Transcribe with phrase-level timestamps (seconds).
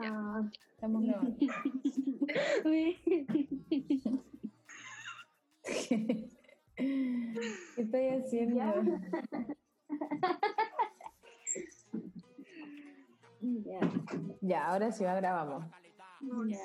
[0.00, 0.42] Ah,
[0.74, 1.36] Estamos grabando.
[5.64, 6.28] ¿Qué
[7.76, 8.64] estoy haciendo?
[13.40, 13.80] ya.
[14.40, 15.64] Ya, ahora sí, ahora grabamos.
[16.48, 16.58] Ya.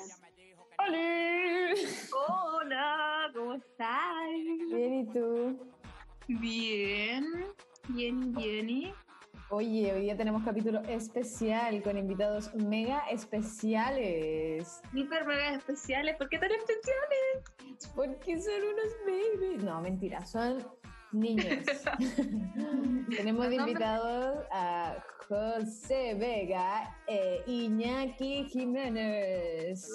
[10.10, 14.80] Día tenemos capítulo especial con invitados mega especiales.
[14.92, 16.16] Hiper mega especiales.
[16.16, 17.92] ¿Por qué tan especiales?
[17.94, 19.62] Porque son unos babies.
[19.62, 20.66] No, mentira, son
[21.12, 21.64] niños.
[23.16, 24.96] tenemos de invitados a
[25.28, 29.92] José Vega e Iñaki Jiménez.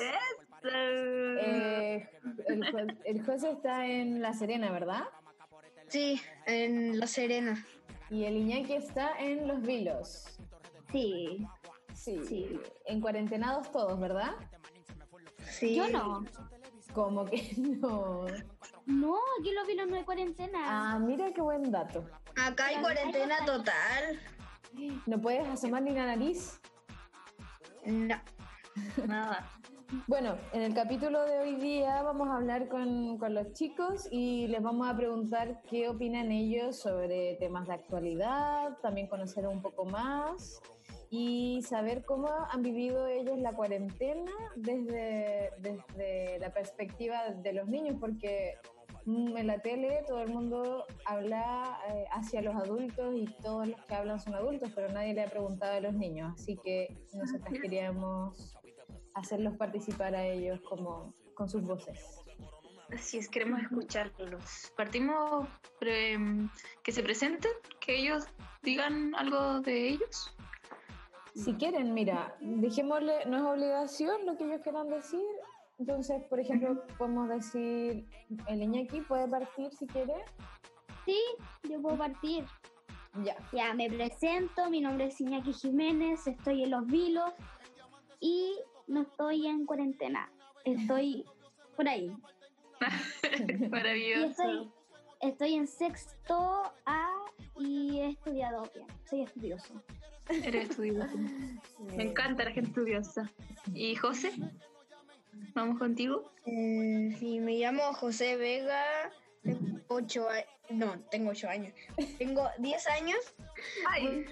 [0.73, 2.09] Eh,
[3.03, 5.03] el José está en La Serena, ¿verdad?
[5.89, 7.65] Sí, en La Serena.
[8.09, 10.37] Y el Iñaki está en Los Vilos.
[10.91, 11.45] Sí.
[11.93, 12.19] Sí.
[12.27, 12.59] Sí.
[12.85, 14.33] En cuarentenados todos, ¿verdad?
[15.49, 15.75] Sí.
[15.75, 16.23] Yo no.
[16.93, 18.25] Como que no.
[18.85, 20.59] No, aquí los vilos no hay cuarentena.
[20.65, 22.05] Ah, mira qué buen dato.
[22.35, 24.19] Acá hay cuarentena total.
[25.05, 26.59] ¿No puedes asomar ni la nariz?
[27.85, 28.15] No.
[29.07, 29.49] Nada.
[30.07, 34.47] Bueno, en el capítulo de hoy día vamos a hablar con, con los chicos y
[34.47, 39.85] les vamos a preguntar qué opinan ellos sobre temas de actualidad, también conocer un poco
[39.85, 40.59] más
[41.11, 47.97] y saber cómo han vivido ellos la cuarentena desde, desde la perspectiva de los niños,
[47.99, 48.55] porque
[49.05, 53.85] mm, en la tele todo el mundo habla eh, hacia los adultos y todos los
[53.85, 57.53] que hablan son adultos, pero nadie le ha preguntado a los niños, así que nosotras
[57.61, 58.55] queríamos
[59.15, 62.21] hacerlos participar a ellos como con sus voces.
[62.93, 64.71] Así es, queremos escucharlos.
[64.77, 65.47] Partimos
[65.79, 66.19] pre-
[66.83, 68.25] que se presenten, que ellos
[68.61, 70.35] digan algo de ellos.
[71.33, 75.25] Si quieren, mira, dejémosle, no es obligación lo que ellos quieran decir.
[75.79, 78.05] Entonces, por ejemplo, podemos decir,
[78.47, 80.13] el Iñaki puede partir si quiere.
[81.05, 81.19] Sí,
[81.63, 82.45] yo puedo partir.
[83.23, 83.35] Ya.
[83.51, 87.33] Ya, me presento, mi nombre es Iñaki Jiménez, estoy en Los Vilos
[88.19, 90.31] y no estoy en cuarentena,
[90.63, 91.25] estoy
[91.75, 92.11] por ahí.
[93.49, 94.27] Y Maravilloso.
[94.27, 94.71] estoy,
[95.21, 97.09] estoy en sexto A
[97.57, 99.81] y he estudiado bien, soy estudioso.
[100.29, 101.17] Eres estudioso.
[101.95, 103.31] Me encanta la gente estudiosa.
[103.73, 104.31] ¿Y José?
[105.53, 106.31] ¿Vamos contigo?
[106.45, 109.11] Eh, sí, me llamo José Vega.
[109.43, 110.47] Tengo ocho años.
[110.69, 111.73] No, tengo ocho años.
[112.17, 113.17] Tengo 10 años.
[113.89, 114.25] Ay,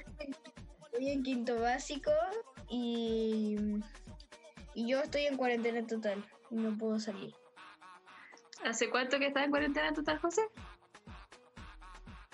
[0.86, 2.12] Estoy en quinto básico
[2.70, 3.56] y,
[4.76, 6.24] y yo estoy en cuarentena total.
[6.52, 7.34] y No puedo salir.
[8.66, 10.42] ¿hace cuánto que estás en cuarentena total, José?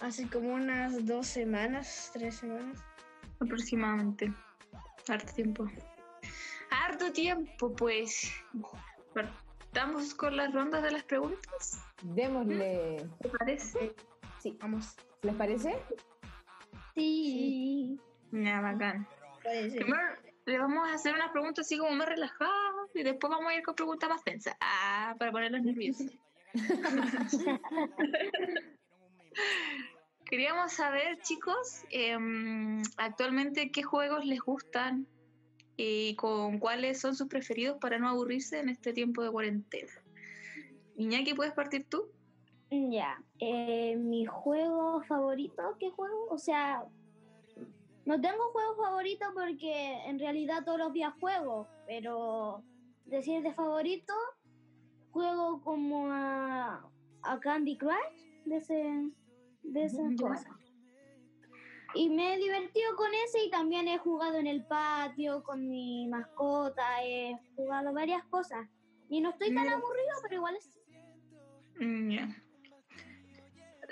[0.02, 2.80] Hace como unas dos semanas, tres semanas.
[3.40, 4.32] Aproximadamente.
[5.08, 5.68] Harto tiempo.
[6.70, 8.32] Harto tiempo, pues.
[9.14, 13.08] Partamos con las rondas de las preguntas, Démosle.
[13.22, 13.94] ¿te parece?
[14.40, 14.96] Sí, Vamos.
[15.22, 15.78] ¿les parece?
[16.96, 18.00] Sí.
[18.32, 19.08] Ya, bacán.
[19.44, 19.78] Parece.
[19.80, 20.02] Primero
[20.50, 23.64] le vamos a hacer unas preguntas así como más relajadas y después vamos a ir
[23.64, 24.56] con preguntas más tensas.
[24.60, 26.12] Ah, para ponerlos nerviosos.
[30.26, 35.08] Queríamos saber, chicos, em, actualmente qué juegos les gustan
[35.78, 39.92] y con cuáles son sus preferidos para no aburrirse en este tiempo de cuarentena.
[40.98, 42.12] Iñaki, ¿puedes partir tú?
[42.70, 46.28] Ya, eh, mi juego favorito, ¿qué juego?
[46.30, 46.84] O sea,
[48.06, 52.64] no tengo juego favorito porque en realidad todos los días juego, pero
[53.06, 54.14] decir de favorito,
[55.12, 56.90] juego como a,
[57.24, 57.96] a Candy Crush,
[58.46, 59.12] de ese,
[59.64, 60.28] de esa Ya.
[60.28, 60.60] cosa.
[61.96, 66.08] Y me he divertido con ese y también he jugado en el patio con mi
[66.08, 68.68] mascota, he jugado varias cosas.
[69.10, 70.80] Y no estoy tan aburrido, pero igual es
[71.80, 72.20] Mm.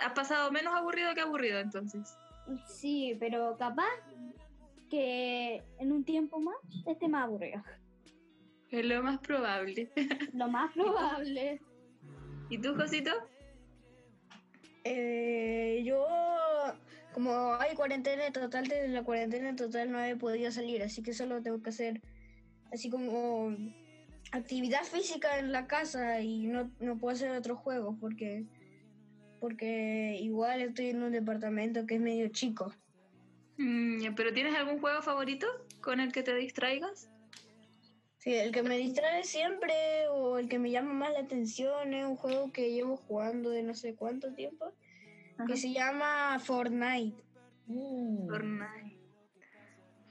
[0.01, 2.17] Has pasado menos aburrido que aburrido entonces.
[2.67, 3.85] Sí, pero capaz
[4.89, 6.55] que en un tiempo más
[6.85, 7.63] esté más aburrido.
[8.69, 9.91] Es lo más probable.
[10.33, 11.61] Lo más probable.
[12.49, 13.11] ¿Y tú, Josito?
[14.83, 16.05] Eh, yo,
[17.13, 21.41] como hay cuarentena total, desde la cuarentena total no he podido salir, así que solo
[21.41, 22.01] tengo que hacer
[22.71, 23.55] así como
[24.31, 28.45] actividad física en la casa y no, no puedo hacer otros juegos porque,
[29.39, 32.73] porque igual estoy en un departamento que es medio chico.
[33.57, 35.47] Mm, ¿Pero tienes algún juego favorito
[35.81, 37.09] con el que te distraigas?
[38.19, 42.05] Sí, el que me distrae siempre o el que me llama más la atención es
[42.05, 44.73] un juego que llevo jugando de no sé cuánto tiempo,
[45.37, 45.45] Ajá.
[45.45, 47.23] que se llama Fortnite.
[47.67, 48.27] Mm.
[48.27, 48.97] Fortnite.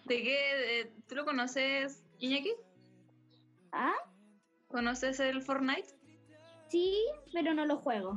[0.07, 0.31] ¿De qué?
[0.57, 2.53] de- ¿Tú lo conoces, Iñaki,
[3.73, 3.93] ¿Ah?
[4.69, 5.89] ¿conoces el Fortnite?
[6.69, 6.97] Sí,
[7.33, 8.17] pero no lo juego.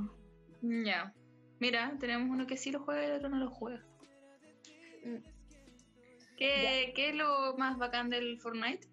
[0.61, 1.13] Ya.
[1.59, 3.83] Mira, tenemos uno que sí lo juega y el otro no lo juega.
[5.03, 5.17] Mm.
[6.37, 8.87] ¿Qué, ¿Qué es lo más bacán del Fortnite?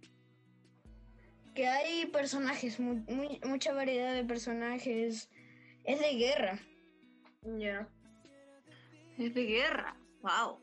[1.55, 5.31] Que hay personajes, mu- muy- mucha variedad de personajes.
[5.85, 6.59] Es de guerra.
[7.59, 7.89] Ya.
[9.17, 9.97] Es de guerra.
[10.23, 10.59] Wow.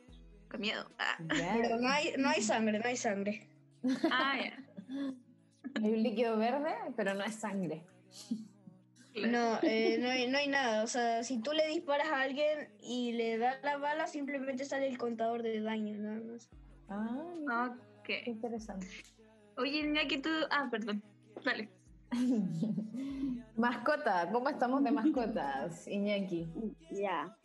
[0.52, 0.88] Qué miedo.
[1.00, 1.18] Ah.
[1.30, 3.48] Pero no hay, no hay sangre, no hay sangre.
[4.12, 4.58] Ah, ya.
[5.76, 7.82] Hay un líquido verde, pero no es sangre.
[9.16, 10.84] No, eh, no, hay, no hay nada.
[10.84, 14.88] O sea, si tú le disparas a alguien y le das la bala, simplemente sale
[14.88, 16.50] el contador de daño, nada más.
[16.90, 18.28] Ah, mira, qué Ok.
[18.28, 18.88] interesante.
[19.58, 20.30] Oye, Iñaki, tú.
[20.50, 21.04] Ah, perdón.
[21.46, 21.70] Dale.
[23.56, 26.48] Mascota, ¿cómo estamos de mascotas, Iñaki?
[26.92, 27.36] Ya.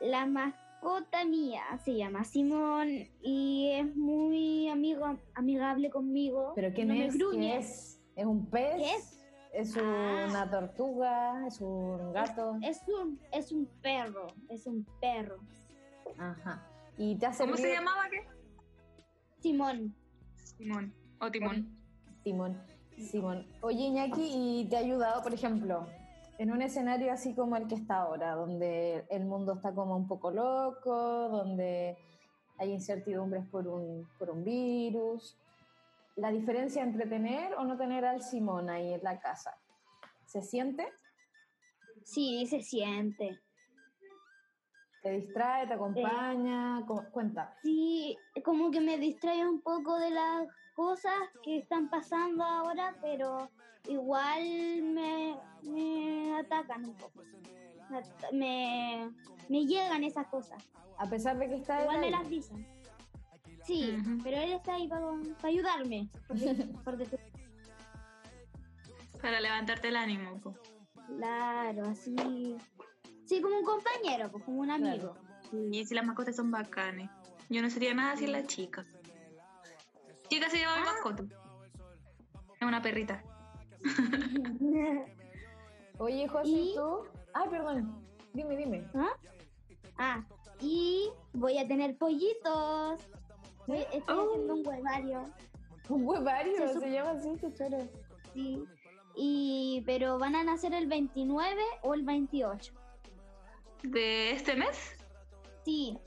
[0.00, 2.88] La mascota mía se llama Simón
[3.22, 6.52] y es muy amigo, amigable conmigo.
[6.54, 7.14] ¿Pero quién no me es?
[7.16, 7.38] gruñe.
[7.52, 8.00] ¿Qué es?
[8.14, 8.76] ¿Es un pez?
[8.76, 9.17] ¿Qué es?
[9.52, 10.26] ¿Es Ah.
[10.28, 11.46] una tortuga?
[11.46, 12.58] ¿Es un gato?
[12.62, 15.38] Es un, es un perro, es un perro.
[16.18, 16.62] Ajá.
[16.96, 18.26] ¿Y te has ¿Cómo se llamaba qué?
[19.40, 19.94] Simón.
[20.56, 20.92] Timón.
[21.20, 21.68] O Timón.
[22.24, 22.60] Simón.
[22.96, 23.46] Simón.
[23.60, 24.20] Oye, Iñaki,
[24.62, 25.86] ¿y te ha ayudado, por ejemplo,
[26.38, 30.08] en un escenario así como el que está ahora, donde el mundo está como un
[30.08, 31.96] poco loco, donde
[32.58, 35.36] hay incertidumbres por un, por un virus?
[36.18, 39.56] ¿La diferencia entre tener o no tener al Simón ahí en la casa?
[40.26, 40.86] ¿Se siente?
[42.04, 43.40] Sí, se siente.
[45.02, 45.66] ¿Te distrae?
[45.68, 46.82] ¿Te acompaña?
[46.86, 47.54] ¿Cómo- Cuenta.
[47.62, 53.48] Sí, como que me distrae un poco de las cosas que están pasando ahora, pero
[53.88, 54.42] igual
[54.82, 57.22] me, me atacan un poco.
[58.32, 59.08] Me
[59.48, 60.62] Me, llegan esas cosas.
[60.98, 62.10] A pesar de que está Igual me ahí.
[62.12, 62.66] las dicen.
[63.68, 65.04] Sí, pero él está ahí para,
[65.42, 66.08] ayudarme.
[66.84, 67.06] Por de-
[69.22, 70.40] Para levantarte el ánimo.
[70.40, 70.54] po.
[71.18, 72.16] claro, así.
[73.26, 75.14] Sí, como un compañero, pues, como un amigo.
[75.70, 77.10] Y si las mascotas son bacanes.
[77.50, 78.86] Yo no sería nada sin la chica.
[80.30, 80.92] Chica se llama mi Ah.
[80.92, 81.24] mascota.
[82.60, 83.22] Es una perrita.
[85.98, 87.00] Oye, José, Y- ¿tú?
[87.34, 88.02] Ay, perdón.
[88.32, 88.84] Dime, dime.
[88.94, 89.10] ¿Ah?
[89.98, 90.24] Ah,
[90.60, 93.02] y voy a tener pollitos.
[93.74, 94.30] Estoy Oh.
[94.30, 95.24] haciendo un huevario.
[95.88, 97.78] Un huevario, Se se, llama así, qué choro.
[98.34, 98.64] Sí.
[99.16, 102.72] Y, pero van a nacer el 29 o el 28.
[103.82, 104.96] ¿De este mes?
[105.64, 105.98] Sí,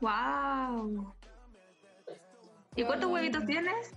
[0.00, 1.12] ¡Wow!
[2.76, 3.92] ¿Y cuántos huevitos tienes?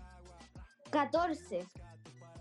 [0.92, 1.66] 14.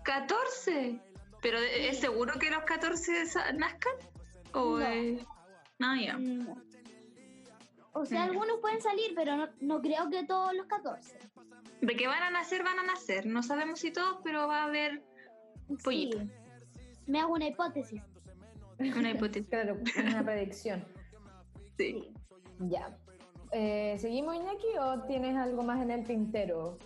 [0.05, 1.01] ¡14!
[1.41, 3.93] ¿Pero es seguro que los 14 sa- nazcan?
[4.53, 5.25] ¿O No.
[5.79, 6.17] No, ya.
[6.17, 6.47] Mm.
[8.01, 8.29] O sea, Mm.
[8.29, 11.17] algunos pueden salir, pero no, no creo que todos los 14.
[11.81, 13.25] De que van a nacer, van a nacer.
[13.25, 15.03] No sabemos si todos, pero va a haber
[15.83, 16.19] Pollito.
[16.19, 16.29] Sí.
[17.07, 18.01] Me hago una hipótesis.
[18.79, 19.47] una hipótesis.
[19.49, 20.85] Claro, una predicción.
[21.77, 22.11] Sí.
[22.59, 22.97] Ya.
[23.51, 26.77] Eh, ¿Seguimos, Iñaki, o tienes algo más en el tintero?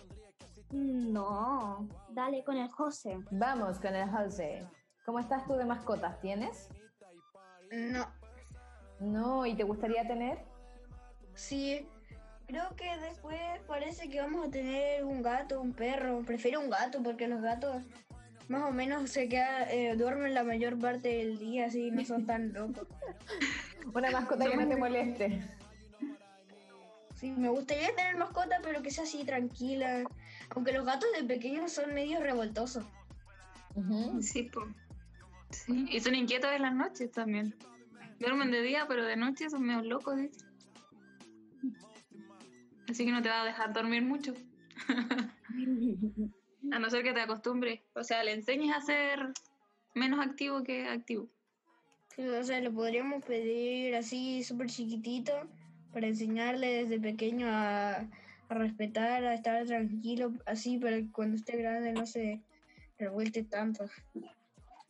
[0.70, 3.18] No, dale con el José.
[3.30, 4.66] Vamos con el José.
[5.06, 6.20] ¿Cómo estás tú de mascotas?
[6.20, 6.68] ¿Tienes?
[7.70, 8.06] No,
[9.00, 10.38] No, ¿y te gustaría tener?
[11.34, 11.86] Sí.
[12.46, 16.22] Creo que después parece que vamos a tener un gato, un perro.
[16.26, 17.82] Prefiero un gato porque los gatos
[18.48, 22.26] más o menos se quedan, eh, duermen la mayor parte del día, así no son
[22.26, 22.86] tan locos.
[23.94, 25.42] Una mascota que no te moleste.
[27.14, 30.04] Sí, me gustaría tener mascota, pero que sea así tranquila.
[30.50, 32.84] Aunque los gatos de pequeños son medio revoltosos.
[33.74, 34.20] Ujú.
[34.22, 34.66] Sí, po.
[35.50, 35.86] Sí.
[35.90, 37.54] Y son inquietos en las noches también.
[38.18, 40.16] Duermen de día, pero de noche son medio locos.
[42.88, 44.34] Así que no te va a dejar dormir mucho.
[46.72, 47.80] A no ser que te acostumbres.
[47.94, 49.32] O sea, le enseñes a ser
[49.94, 51.28] menos activo que activo.
[52.16, 55.32] O sea, le podríamos pedir así súper chiquitito
[55.92, 57.96] para enseñarle desde pequeño a,
[58.48, 62.40] a respetar, a estar tranquilo, así para que cuando esté grande no se
[62.98, 63.84] revuelte tanto.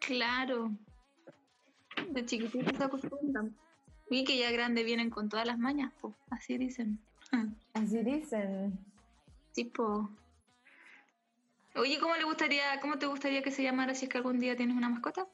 [0.00, 0.72] Claro.
[2.10, 3.56] De chiquititos se acostumbran.
[4.14, 6.14] Y que ya grande vienen con todas las mañas, po.
[6.30, 7.00] Así dicen.
[7.74, 8.78] Así dicen.
[9.52, 10.08] Tipo.
[11.74, 14.54] Oye, ¿cómo le gustaría, cómo te gustaría que se llamara si es que algún día
[14.54, 15.26] tienes una mascota?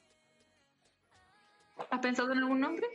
[1.91, 2.87] ¿Has pensado en algún nombre?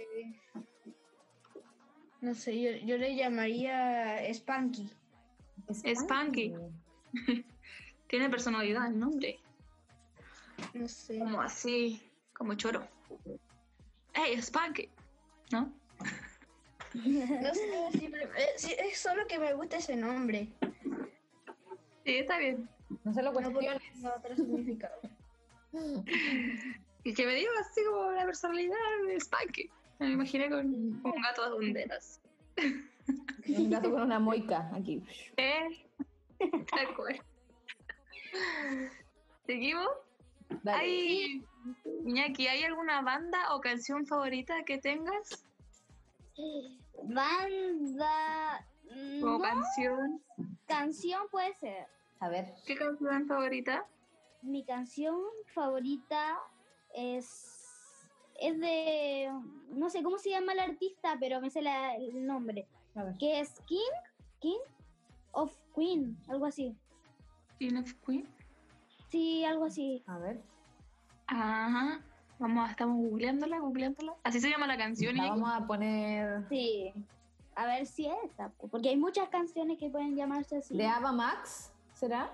[2.20, 4.90] No sé, yo, yo le llamaría Spanky.
[5.70, 6.52] Spanky.
[8.08, 9.38] Tiene personalidad el nombre.
[10.74, 11.20] No sé.
[11.20, 12.02] Como así,
[12.32, 12.88] como choro.
[14.14, 14.95] ¡Hey, Spanky!
[15.52, 15.72] ¿No?
[16.94, 20.48] No sé, simple- eh, es solo que me gusta ese nombre.
[22.04, 22.68] Sí, está bien.
[23.04, 23.82] No se lo No cuestiones.
[23.94, 25.00] tenga otro significado.
[27.04, 28.74] Y que me diga así como la personalidad
[29.06, 29.70] de Spanky.
[30.00, 32.20] Me imaginé con un gato de honderas.
[33.46, 35.00] Un gato con una moica aquí.
[35.36, 35.86] ¿Eh?
[36.38, 37.22] Tal cual.
[39.46, 39.86] ¿Seguimos?
[40.64, 40.78] Dale.
[40.80, 41.44] ¿Hay,
[42.04, 45.44] Iñaki, ¿hay alguna banda o canción favorita que tengas?
[47.02, 48.66] Banda.
[48.90, 50.20] mm, No, canción.
[50.66, 51.86] canción puede ser.
[52.20, 52.54] A ver.
[52.66, 53.86] ¿Qué canción favorita?
[54.42, 55.16] Mi canción
[55.54, 56.38] favorita
[56.94, 57.52] es.
[58.40, 59.30] Es de.
[59.70, 62.66] No sé cómo se llama el artista, pero me sé la- el nombre.
[62.94, 63.16] A ver.
[63.18, 63.80] Que es King.
[64.40, 64.58] King
[65.32, 66.76] of Queen, algo así.
[67.58, 68.28] King of Queen.
[69.10, 70.02] Sí, algo así.
[70.06, 70.40] A ver.
[71.26, 72.00] Ajá.
[72.38, 74.14] Vamos, estamos googleándola, googleándola.
[74.22, 75.16] Así se llama la canción.
[75.16, 75.40] La Iñaki?
[75.40, 76.92] vamos a poner Sí.
[77.54, 78.50] A ver si es esa.
[78.50, 80.76] po, Porque hay muchas canciones que pueden llamarse así.
[80.76, 82.30] de Ava Max, ¿será?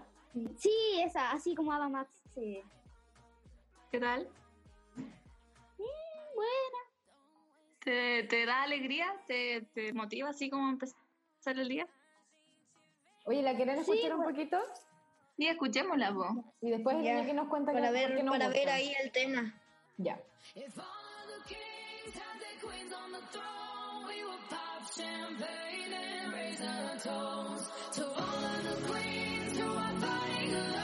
[0.56, 0.70] Sí,
[1.04, 2.11] esa, así como Ava Max.
[2.34, 2.62] Sí.
[3.92, 4.28] ¿Qué tal?
[6.34, 6.78] Buena.
[7.84, 9.06] ¿Te, te da alegría?
[9.28, 10.94] ¿Te, ¿Te motiva así como a empezar
[11.58, 11.87] el día?
[13.26, 14.32] Oye, ¿la quieren Sí, escuchar un bueno.
[14.32, 14.58] poquito?
[15.42, 16.28] Sí, escuchémosla, vos.
[16.61, 18.94] Y después el Ya, niño que nos cuenta Para que, ver, nos para ver ahí
[19.02, 19.52] el tema.
[19.96, 20.16] Ya.
[24.94, 26.61] Champagne and raise
[27.02, 30.81] toast to all of the queens who are fighting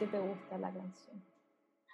[0.00, 1.22] qué te gusta la canción.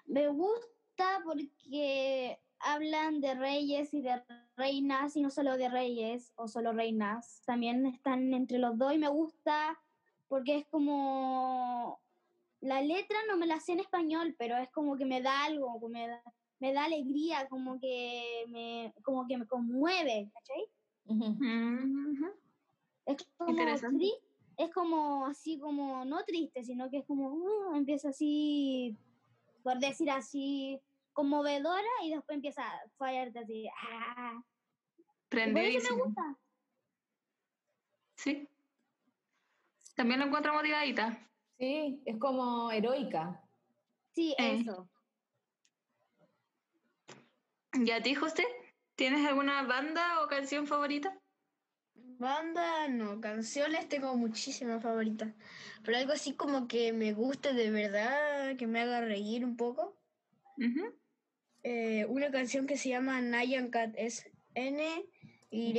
[0.07, 4.23] Me gusta porque hablan de reyes y de
[4.57, 8.99] reinas, y no solo de reyes o solo reinas, también están entre los dos y
[8.99, 9.79] me gusta
[10.29, 12.01] porque es como...
[12.61, 15.79] La letra no me la sé en español, pero es como que me da algo,
[15.89, 16.23] me da,
[16.59, 20.65] me da alegría, como que me, como que me conmueve, ¿cachai?
[23.05, 24.07] Es como, Interesante.
[24.57, 28.97] Es como así como, no triste, sino que es como, uh, empieza así,
[29.63, 30.81] por decir así,
[31.13, 33.69] conmovedora y después empieza a fallarte así.
[33.83, 34.43] ¡ah!
[35.29, 36.39] Por eso me gusta.
[38.17, 38.49] Sí.
[39.95, 41.27] También lo encuentro motivadita.
[41.59, 43.43] Sí, es como heroica.
[44.13, 44.61] Sí, Eh.
[44.61, 44.89] eso.
[47.75, 48.47] ¿Y a ti, José?
[48.95, 51.21] ¿Tienes alguna banda o canción favorita?
[52.19, 55.33] Banda, no, canciones tengo muchísimas favoritas.
[55.85, 59.97] Pero algo así como que me guste de verdad, que me haga reír un poco.
[61.63, 63.93] Eh, una canción que se llama Nyan Cat.
[63.97, 65.05] Es N,
[65.51, 65.75] Y,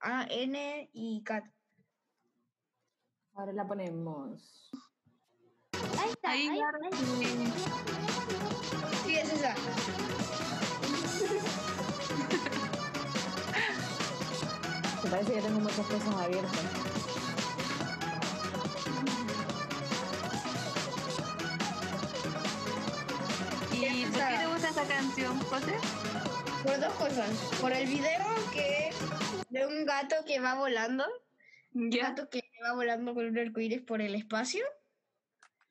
[0.00, 1.44] A, N y Cat.
[3.34, 4.70] Ahora la ponemos.
[5.98, 6.30] Ahí está.
[6.30, 6.92] Ahí, ahí- ahí-
[9.04, 9.54] Sí, es esa.
[15.12, 16.64] Parece que tengo muchas cosas abiertas.
[23.74, 25.74] ¿Y por qué te gusta esa canción, José?
[26.64, 27.28] Por dos cosas.
[27.60, 28.96] Por el video que es
[29.50, 31.04] de un gato que va volando.
[31.74, 34.64] Un gato que va volando con un arcoíris por el espacio.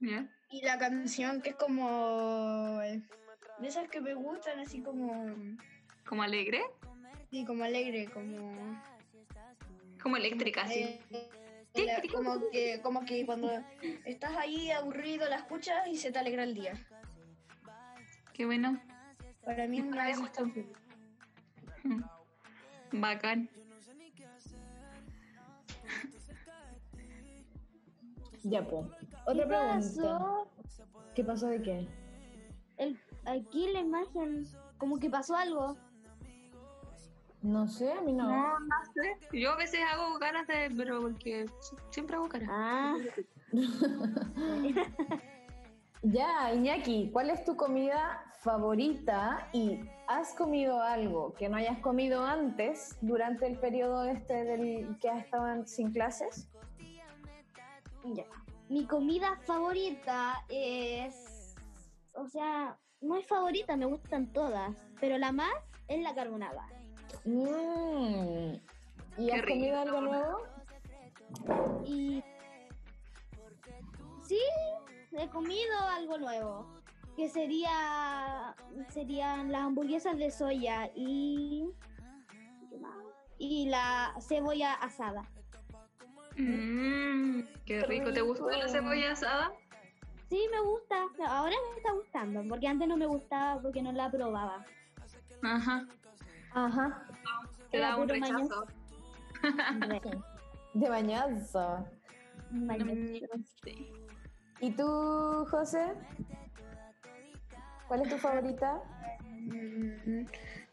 [0.01, 0.29] Ya.
[0.51, 2.79] Y la canción que es como...
[2.79, 5.33] De esas que me gustan, así como...
[6.05, 6.61] ¿Como alegre?
[7.31, 8.79] Sí, como alegre, como...
[10.03, 10.99] Como eléctrica, sí.
[11.75, 13.49] la- como que como que cuando
[14.05, 16.73] estás ahí aburrido la escuchas y se te alegra el día.
[18.33, 18.81] Qué bueno.
[19.43, 20.05] Para mí es una.
[22.91, 23.49] Bacán.
[28.43, 28.87] Ya, pues.
[28.99, 29.73] ¿Qué Otra pregunta.
[29.75, 30.47] pasó?
[31.15, 31.87] ¿Qué pasó de qué?
[32.77, 35.77] El, aquí la imagen, como que pasó algo.
[37.41, 38.29] No sé, a mí no.
[38.29, 39.17] No, no sé.
[39.37, 40.71] Yo a veces hago caras de.
[40.75, 41.45] Pero porque
[41.89, 42.49] siempre hago caras.
[42.51, 42.95] Ah,
[46.03, 52.25] Ya, Iñaki, ¿cuál es tu comida favorita y has comido algo que no hayas comido
[52.25, 56.49] antes durante el periodo este del que has estado sin clases?
[58.15, 58.25] ya.
[58.67, 61.55] Mi comida favorita es.
[62.15, 64.75] O sea, no es favorita, me gustan todas.
[64.99, 65.53] Pero la más
[65.87, 66.67] es la carbonada.
[67.25, 68.55] Mm.
[69.17, 70.41] ¿Y Qué has comido algo nuevo?
[71.85, 72.23] Y.
[74.23, 74.39] Sí,
[75.11, 76.81] he comido algo nuevo.
[77.15, 78.55] Que sería.
[78.89, 81.69] Serían las hamburguesas de soya y.
[83.37, 85.23] Y la cebolla asada.
[86.37, 88.13] Mmm, qué rico.
[88.13, 89.51] ¿Te gustó la cebolla asada?
[90.29, 91.07] Sí, me gusta.
[91.27, 92.43] Ahora me está gustando.
[92.47, 94.63] Porque antes no me gustaba porque no la probaba.
[95.43, 95.87] Ajá.
[96.53, 97.07] Ajá.
[97.71, 98.65] Te da un rechazo.
[100.73, 101.85] De bañazo.
[103.63, 103.93] Sí.
[104.59, 105.93] ¿Y tú, José?
[107.87, 108.81] ¿Cuál es tu favorita?
[109.39, 110.25] Mm,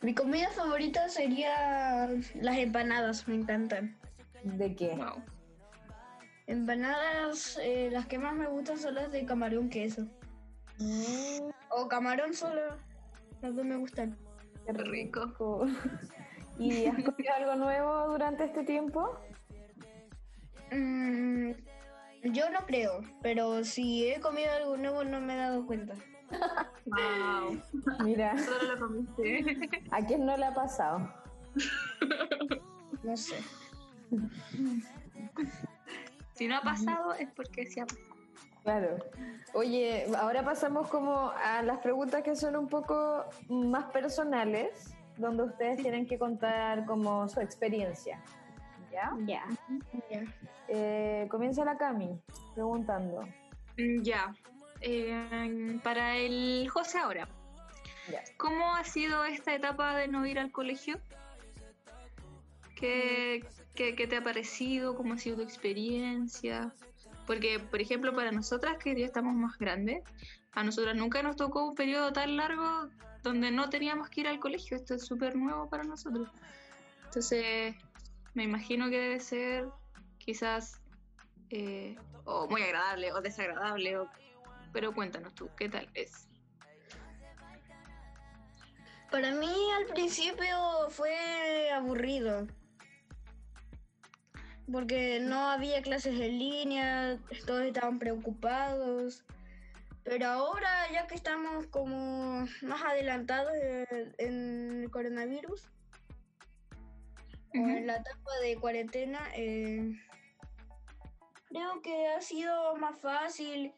[0.03, 3.97] Mi comida favorita sería las empanadas, me encantan.
[4.43, 4.95] ¿De qué?
[4.97, 5.23] Wow.
[6.49, 10.03] Empanadas, eh, las que más me gustan son las de camarón queso.
[10.79, 12.77] Mm, O camarón solo,
[13.43, 14.17] las dos me gustan.
[14.67, 15.67] qué Qué rico.
[16.59, 19.18] ¿Y has comido algo nuevo durante este tiempo?
[20.73, 21.53] Mm,
[22.25, 25.94] yo no creo, pero si he comido algo nuevo no me he dado cuenta.
[26.88, 27.61] Wow.
[28.03, 29.85] Mira, Solo lo comiste.
[29.90, 31.12] ¿a quién no le ha pasado?
[33.03, 33.37] No sé.
[36.33, 38.09] Si no ha pasado es porque sí ha pasado.
[38.62, 38.97] Claro.
[39.53, 45.83] Oye, ahora pasamos como a las preguntas que son un poco más personales, donde ustedes
[45.83, 48.23] tienen que contar como su experiencia.
[48.91, 49.13] ¿Ya?
[49.27, 49.45] Ya.
[50.11, 50.23] Ya.
[50.69, 52.19] Eh, comienza la Cami
[52.55, 53.23] preguntando.
[53.77, 54.35] Mm, Ya.
[54.81, 57.29] Eh, para el José ahora.
[58.11, 58.23] Ya.
[58.37, 60.99] ¿Cómo ha sido esta etapa de no ir al colegio?
[62.77, 64.95] ¿Qué, qué, qué te ha parecido?
[64.95, 66.73] ¿Cómo ha sido tu experiencia?
[67.27, 70.03] Porque, por ejemplo, para nosotras que ya estamos más grandes,
[70.53, 72.89] a nosotras nunca nos tocó un periodo tan largo
[73.23, 74.77] donde no teníamos que ir al colegio.
[74.77, 76.29] Esto es súper nuevo para nosotros.
[77.05, 77.75] Entonces,
[78.35, 79.69] me imagino que debe ser
[80.19, 80.81] quizás
[81.51, 83.97] eh, o muy agradable o desagradable,
[84.73, 86.29] pero cuéntanos tú, ¿qué tal es?
[89.11, 92.47] Para mí al principio fue aburrido.
[94.71, 99.25] Porque no había clases en línea, todos estaban preocupados.
[100.05, 103.53] Pero ahora, ya que estamos como más adelantados
[104.19, 105.69] en, el coronavirus,
[107.55, 109.93] o en la etapa de cuarentena, eh,
[111.49, 113.73] creo que ha sido más fácil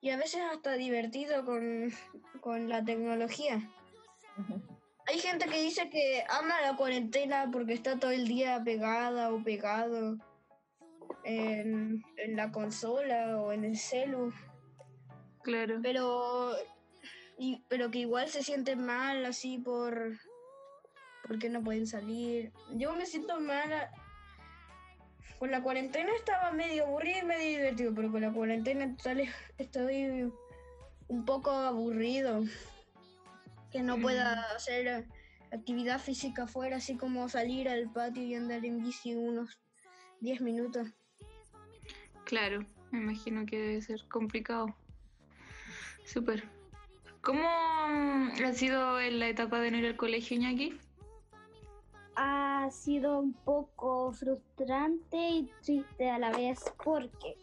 [0.00, 1.92] y a veces hasta divertido con,
[2.40, 3.60] con la tecnología.
[5.06, 9.42] Hay gente que dice que ama la cuarentena porque está todo el día pegada o
[9.42, 10.16] pegado
[11.24, 14.32] en, en la consola o en el celu,
[15.42, 15.78] Claro.
[15.82, 16.54] pero,
[17.38, 20.12] y- pero que igual se sienten mal así por
[21.26, 22.52] porque no pueden salir.
[22.74, 23.88] Yo me siento mal
[25.38, 29.22] con la cuarentena estaba medio aburrido y medio divertido, pero con la cuarentena total
[29.56, 30.30] estoy
[31.08, 32.42] un poco aburrido.
[33.70, 35.06] Que no pueda hacer
[35.52, 39.60] actividad física afuera, así como salir al patio y andar en bici unos
[40.20, 40.88] 10 minutos.
[42.24, 44.74] Claro, me imagino que debe ser complicado.
[46.12, 46.42] Súper.
[47.22, 50.76] ¿Cómo ha sido en la etapa de no ir al colegio, Iñaki?
[52.16, 57.36] Ha sido un poco frustrante y triste a la vez porque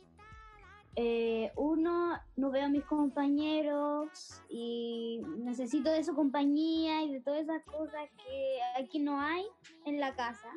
[0.97, 7.43] eh, uno, no veo a mis compañeros y necesito de su compañía y de todas
[7.43, 9.45] esas cosas que aquí no hay
[9.85, 10.49] en la casa.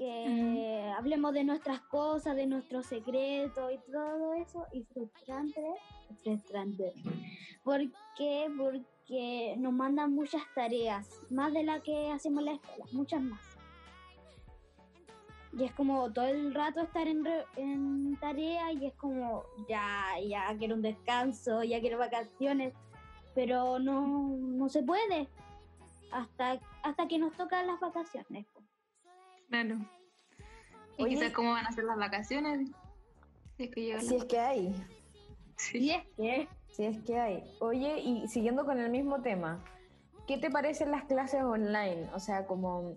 [0.00, 4.64] Que hablemos de nuestras cosas, de nuestros secretos y todo eso.
[4.72, 5.62] Y frustrante,
[6.22, 6.94] frustrante.
[7.62, 7.80] ¿Por
[8.16, 8.48] qué?
[8.56, 13.40] Porque nos mandan muchas tareas, más de las que hacemos en la escuela, muchas más.
[15.52, 20.14] Y es como todo el rato estar en, re- en tarea y es como, ya,
[20.26, 22.72] ya quiero un descanso, ya quiero vacaciones,
[23.34, 25.28] pero no, no se puede
[26.10, 28.46] hasta, hasta que nos tocan las vacaciones.
[29.50, 29.76] Claro.
[30.96, 31.14] Y Oye.
[31.16, 32.70] quizás cómo van a ser las vacaciones.
[33.56, 34.86] Si es que llega la- Si es que hay.
[35.56, 35.78] Sí.
[35.78, 37.44] Y es que, Si es que hay.
[37.60, 39.62] Oye, y siguiendo con el mismo tema,
[40.26, 42.08] ¿qué te parecen las clases online?
[42.14, 42.96] O sea, como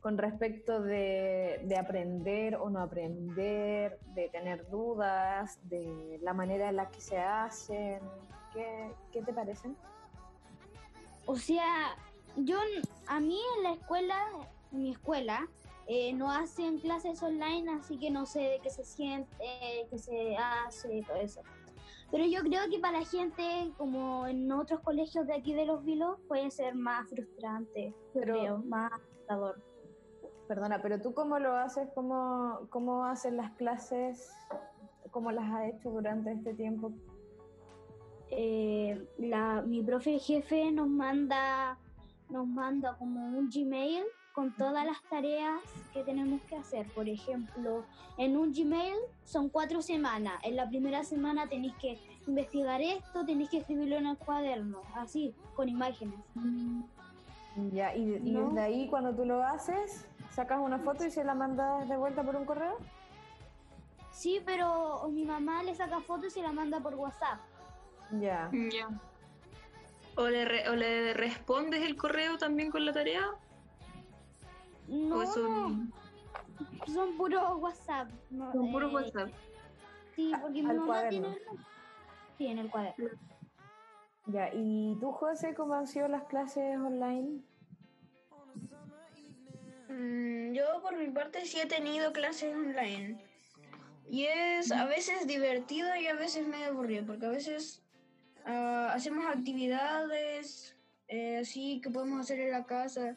[0.00, 6.76] con respecto de, de aprender o no aprender, de tener dudas, de la manera en
[6.76, 7.98] la que se hacen.
[8.54, 9.76] ¿Qué, qué te parecen?
[11.26, 11.94] o sea,
[12.36, 12.58] yo,
[13.08, 14.24] a mí en la escuela,
[14.72, 15.46] en mi escuela,
[15.88, 19.36] eh, no hacen clases online, así que no sé de qué se siente,
[19.90, 21.40] qué se hace, todo eso.
[22.10, 25.84] Pero yo creo que para la gente, como en otros colegios de aquí de Los
[25.84, 29.62] Vilos, puede ser más frustrante, Pero- creo, más agotador.
[30.46, 34.30] Perdona, pero tú cómo lo haces, cómo, cómo hacen las clases,
[35.10, 36.92] cómo las has hecho durante este tiempo.
[38.30, 41.78] eh, la, mi profe jefe nos manda,
[42.28, 44.04] nos manda como un Gmail
[44.38, 45.60] con todas las tareas
[45.92, 46.86] que tenemos que hacer.
[46.94, 47.84] Por ejemplo,
[48.18, 50.34] en un Gmail son cuatro semanas.
[50.44, 51.98] En la primera semana tenéis que
[52.28, 56.14] investigar esto, tenéis que escribirlo en el cuaderno, así, con imágenes.
[57.72, 58.46] Ya, y, y No.
[58.50, 62.22] desde ahí cuando tú lo haces, sacas una foto y se la mandas de vuelta
[62.22, 62.76] por un correo.
[64.12, 67.40] Sí, pero mi mamá le saca fotos y la manda por WhatsApp.
[68.20, 68.48] Ya.
[68.52, 68.88] Ya.
[70.14, 73.24] ¿O le, re- ¿O le respondes el correo también con la tarea?
[74.88, 75.92] No, ¿O es un,
[76.86, 78.10] son puros WhatsApp.
[78.30, 79.30] no, un puro eh, WhatsApp?
[80.16, 81.10] Sí, porque mi mamá cuaderno.
[81.10, 81.38] tiene...
[82.38, 83.08] Sí, en el cuaderno.
[84.26, 87.42] Ya, ¿y tú, José, cómo han sido las clases online?
[89.88, 93.24] Mm, yo por mi parte sí he tenido clases online.
[94.10, 97.82] Y es a veces divertido y a veces medio aburrido, porque a veces
[98.46, 103.16] ah, hacemos actividades eh, así que podemos hacer en la casa.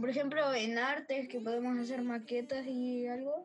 [0.00, 3.44] Por ejemplo en artes que podemos hacer maquetas y algo.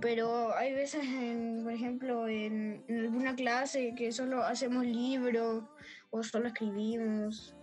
[0.00, 5.64] Pero hay veces, en, por ejemplo, en, en alguna clase que solo hacemos libros
[6.10, 7.54] o solo escribimos.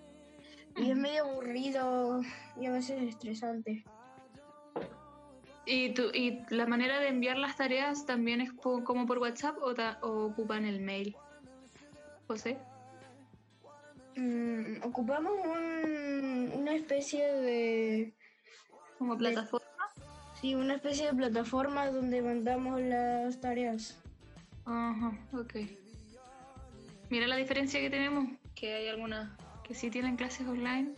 [0.76, 2.22] Y es medio aburrido
[2.60, 3.86] y a veces estresante.
[5.66, 9.58] ¿Y, tu, ¿Y la manera de enviar las tareas también es po- como por WhatsApp
[9.62, 11.16] o, ta- o ocupan el mail?
[12.28, 12.58] José.
[14.16, 18.14] Mm, ocupamos un- una especie de...
[18.98, 19.66] Como plataforma.
[20.40, 23.98] Sí, una especie de plataforma donde mandamos las tareas.
[24.66, 25.56] Ajá, ok.
[27.10, 29.30] Mira la diferencia que tenemos, que hay algunas
[29.64, 30.94] que sí tienen clases online.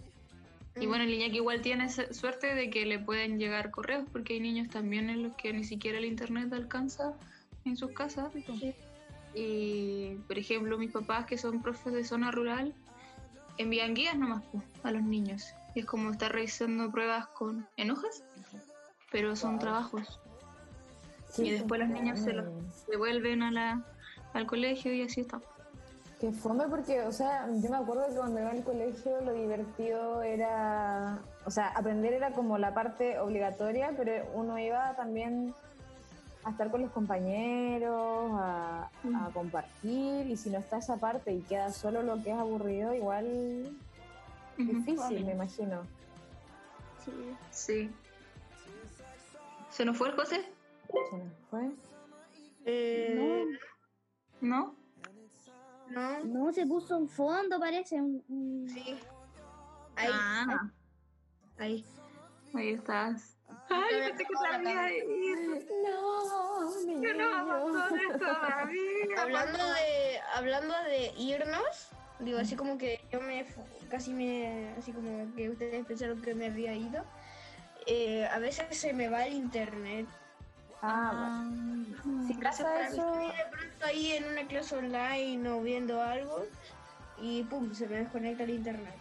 [0.79, 4.33] Y bueno, el Iñaki igual tiene su- suerte de que le pueden llegar correos, porque
[4.33, 7.13] hay niños también en los que ni siquiera el internet alcanza
[7.65, 8.31] en sus casas.
[9.33, 12.73] Y, por ejemplo, mis papás, que son profes de zona rural,
[13.57, 15.53] envían guías nomás po, a los niños.
[15.75, 18.23] Y es como estar revisando pruebas con en hojas,
[19.11, 20.19] pero son trabajos.
[21.37, 22.45] Y después los niños se los
[22.87, 23.85] devuelven a la,
[24.33, 25.39] al colegio y así está.
[26.19, 30.23] Que fome porque, o sea, yo me acuerdo que cuando iba al colegio lo divertido
[30.23, 35.53] era, o sea, aprender era como la parte obligatoria, pero uno iba también
[36.47, 41.41] a estar con los compañeros, a, a compartir, y si no está esa parte y
[41.41, 43.75] queda solo lo que es aburrido, igual
[44.57, 45.81] difícil, me imagino.
[47.03, 47.11] Sí.
[47.51, 47.91] Sí.
[49.69, 50.41] ¿Se nos fue el José?
[51.09, 51.71] Se nos fue.
[52.65, 53.45] Eh,
[54.41, 54.75] ¿No?
[55.89, 58.01] no, No, se puso un fondo, parece.
[58.01, 58.97] Un, sí.
[59.95, 60.71] Ahí, Ah,
[61.57, 61.85] ahí.
[62.53, 63.37] ahí estás.
[63.69, 65.55] Ay, pensé que te había ido.
[65.83, 66.06] No,
[67.01, 67.37] Que no niño.
[67.37, 69.21] abandones todavía.
[69.21, 73.45] Hablando de, hablando de irnos, digo, así como que yo me
[73.89, 77.03] casi me, así como que ustedes pensaron que me había ido.
[77.85, 80.07] eh, a veces se me va el internet.
[80.81, 82.25] Ah, bueno.
[82.27, 86.45] Si pasa eso, Estoy de pronto ahí en una clase online o viendo algo
[87.19, 88.93] y pum, se me desconecta el internet.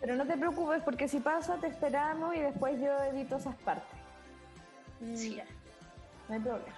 [0.00, 3.98] Pero no te preocupes porque si pasa te esperamos y después yo edito esas partes.
[5.14, 5.38] Sí.
[6.28, 6.76] No hay problema.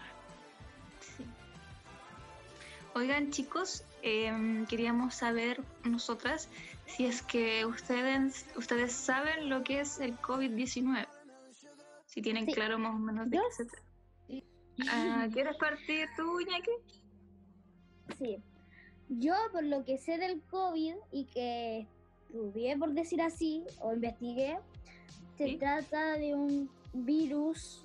[1.00, 1.24] Sí.
[2.94, 6.48] Oigan, chicos, em, queríamos saber nosotras
[6.87, 11.06] si es que ustedes, ustedes saben lo que es el COVID-19.
[12.06, 12.52] Si tienen Sí.
[12.54, 14.42] claro más o menos de qué se.
[14.90, 16.70] Ah, ¿Quieres partir tú, Iñaki?
[18.18, 18.42] Sí.
[19.08, 21.87] Yo, por lo que sé del COVID y que
[22.28, 24.58] estudié, por decir así, o investigué,
[25.37, 25.56] se Sí.
[25.56, 27.82] trata de un virus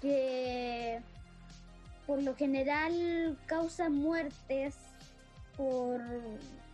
[0.00, 1.00] que
[2.06, 4.76] por lo general causa muertes
[5.56, 6.00] por,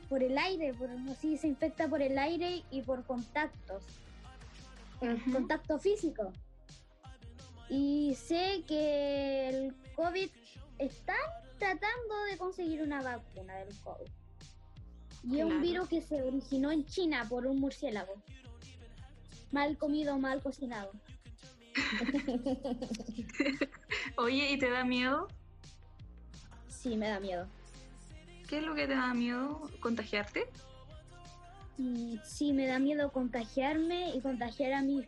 [0.09, 3.83] por el aire, por, así se infecta por el aire y por contactos,
[5.33, 6.33] contacto físico.
[7.69, 10.31] Y sé que el COVID
[10.79, 11.17] están
[11.59, 14.11] tratando de conseguir una vacuna del COVID.
[15.25, 18.15] Y es un virus que se originó en China por un murciélago.
[19.51, 20.93] Mal comido, mal cocinado.
[24.17, 25.29] Oye, ¿y te da miedo?
[26.69, 27.47] Sí, me da miedo.
[28.49, 29.61] ¿Qué es lo que te da miedo?
[29.81, 30.47] ¿Contagiarte?
[31.79, 35.07] Y sí, me da miedo contagiarme y contagiar a mis,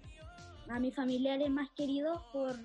[0.69, 2.57] a mis familiares más queridos por,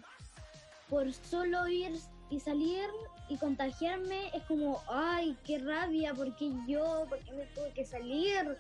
[0.90, 1.92] por solo ir
[2.30, 2.88] y salir
[3.30, 4.30] y contagiarme.
[4.34, 7.06] Es como, ay, qué rabia, ¿por qué yo?
[7.10, 8.58] ¿Por qué me tuve que salir?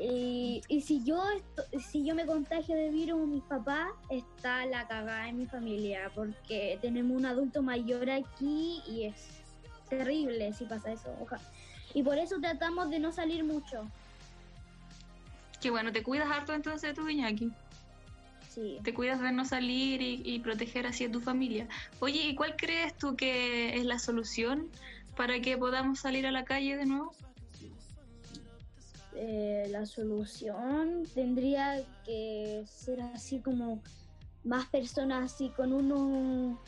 [0.00, 4.88] Y, y si yo esto- si yo me contagio de virus, mis papás, está la
[4.88, 9.14] cagada en mi familia, porque tenemos un adulto mayor aquí y es
[9.88, 11.14] terrible si pasa eso.
[11.20, 11.40] oja-
[11.94, 13.86] Y por eso tratamos de no salir mucho.
[15.60, 17.52] Que bueno, te cuidas harto entonces tú, Iñaki.
[18.48, 18.78] Sí.
[18.82, 21.68] Te cuidas de no salir y, y proteger así a tu familia.
[22.00, 24.68] Oye, ¿y cuál crees tú que es la solución
[25.16, 27.14] para que podamos salir a la calle de nuevo?
[29.14, 33.82] Eh, la solución tendría que ser así como
[34.44, 36.58] más personas así con uno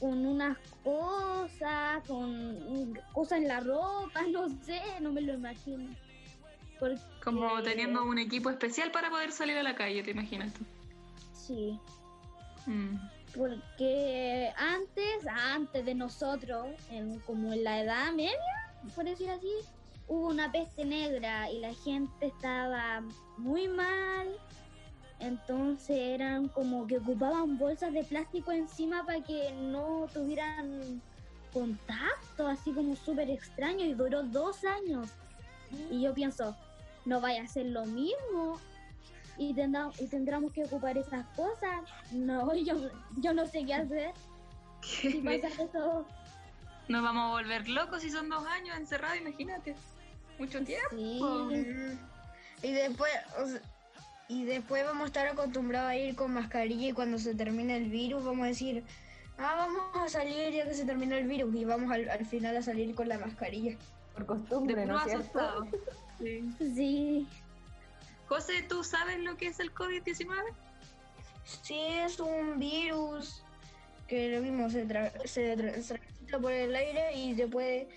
[0.00, 5.94] con unas cosas, con cosas en la ropa, no sé, no me lo imagino.
[6.78, 10.64] Porque, Como teniendo un equipo especial para poder salir a la calle, ¿te imaginas tú?
[11.34, 11.78] Sí,
[12.66, 12.96] Mm.
[13.36, 18.32] porque antes, antes de nosotros, en, como en la edad media,
[18.94, 19.48] por decir así,
[20.10, 23.00] hubo una peste negra y la gente estaba
[23.38, 24.28] muy mal.
[25.20, 31.00] Entonces eran como que ocupaban bolsas de plástico encima para que no tuvieran
[31.52, 35.10] contacto, así como súper extraño y duró dos años.
[35.90, 36.56] Y yo pienso,
[37.04, 38.58] no vaya a ser lo mismo
[39.36, 41.82] y, tendrá- y tendremos que ocupar esas cosas.
[42.12, 42.74] No, yo,
[43.18, 44.12] yo no sé qué hacer.
[44.82, 46.04] Si pasa eso,
[46.88, 49.76] Nos vamos a volver locos si son dos años encerrados, imagínate.
[50.40, 50.88] Mucho tiempo.
[51.50, 51.98] sí.
[52.62, 53.60] Y después, o sea,
[54.28, 57.88] y después vamos a estar acostumbrados a ir con mascarilla y cuando se termine el
[57.90, 58.84] virus vamos a decir,
[59.38, 62.56] ah, vamos a salir ya que se terminó el virus y vamos al, al final
[62.56, 63.76] a salir con la mascarilla.
[64.14, 65.66] Por costumbre, ¿no es cierto?
[66.18, 66.52] Sí.
[66.58, 67.26] Sí,
[68.26, 70.28] José, ¿tú sabes lo que es el COVID-19?
[71.62, 73.42] Sí, es un virus
[74.06, 77.88] que lo mismo se, tra- se, tra- se transmite por el aire y se puede,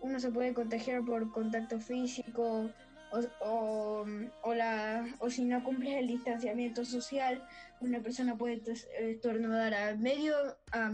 [0.00, 2.70] uno se puede contagiar por contacto físico
[3.10, 4.06] o, o,
[4.42, 7.46] o la, o si no cumples el distanciamiento social,
[7.80, 8.62] una persona puede
[8.98, 10.34] estornudar a medio,
[10.72, 10.90] a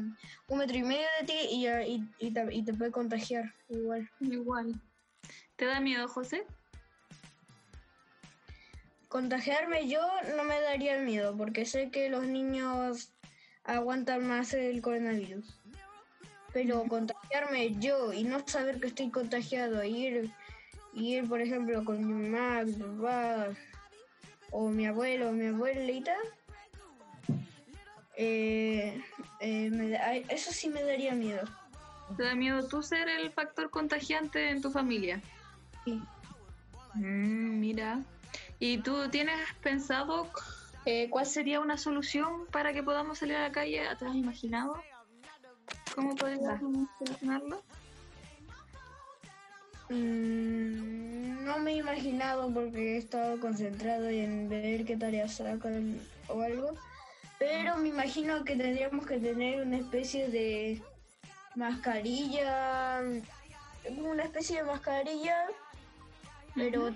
[0.48, 4.10] un metro y medio de ti y, y, y te, y te puede contagiar igual.
[4.20, 4.80] Igual.
[5.56, 6.44] ¿Te da miedo, José?
[9.08, 10.00] Contagiarme yo
[10.36, 13.12] no me daría miedo porque sé que los niños
[13.64, 15.58] aguantan más el coronavirus.
[16.56, 20.30] Pero contagiarme yo y no saber que estoy contagiado, ir,
[20.94, 23.48] ir por ejemplo con mi mamá, mi papá
[24.52, 26.16] o mi abuelo o mi abuelita,
[28.16, 28.98] eh,
[29.40, 31.44] eh, me da- eso sí me daría miedo.
[32.16, 35.20] ¿Te da miedo tú ser el factor contagiante en tu familia?
[35.84, 36.00] Sí.
[36.94, 38.00] Mm, mira.
[38.58, 40.30] ¿Y tú tienes pensado
[40.86, 43.82] eh, cuál sería una solución para que podamos salir a la calle?
[43.98, 44.82] ¿Te has imaginado?
[45.94, 46.60] ¿Cómo podrías
[46.98, 47.62] solucionarlo?
[49.88, 56.40] Mm, no me he imaginado porque he estado concentrado en ver qué tareas sacan o
[56.40, 56.74] algo.
[57.38, 60.82] Pero me imagino que tendríamos que tener una especie de
[61.54, 63.00] mascarilla,
[63.96, 65.46] una especie de mascarilla,
[66.54, 66.92] pero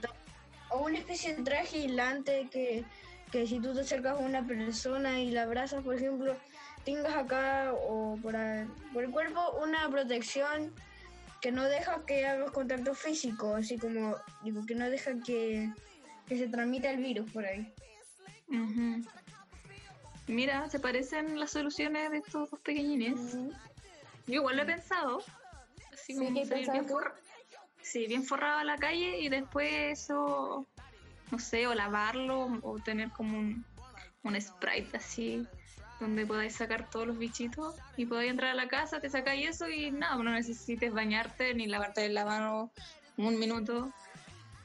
[0.70, 2.84] o una especie de traje aislante que,
[3.30, 6.36] que si tú te acercas a una persona y la abrazas, por ejemplo,
[6.84, 8.34] tengas acá o por,
[8.92, 10.72] por el cuerpo una protección
[11.40, 15.70] que no deja que hagas contacto físico, así como digo que no deja que,
[16.28, 17.72] que se transmita el virus por ahí.
[20.26, 23.34] Mira, se parecen las soluciones de estos dos pequeñines.
[24.26, 25.18] Yo igual lo he pensado.
[25.92, 27.14] Así Sí, como ¿qué salir bien, forra-
[27.82, 30.66] sí, bien forrado a la calle y después eso,
[31.30, 33.64] no sé, o lavarlo o tener como un,
[34.22, 35.46] un sprite así
[36.00, 39.68] donde podáis sacar todos los bichitos y podáis entrar a la casa, te sacáis eso
[39.68, 42.70] y nada, no necesites bañarte ni lavarte la mano
[43.16, 43.92] un minuto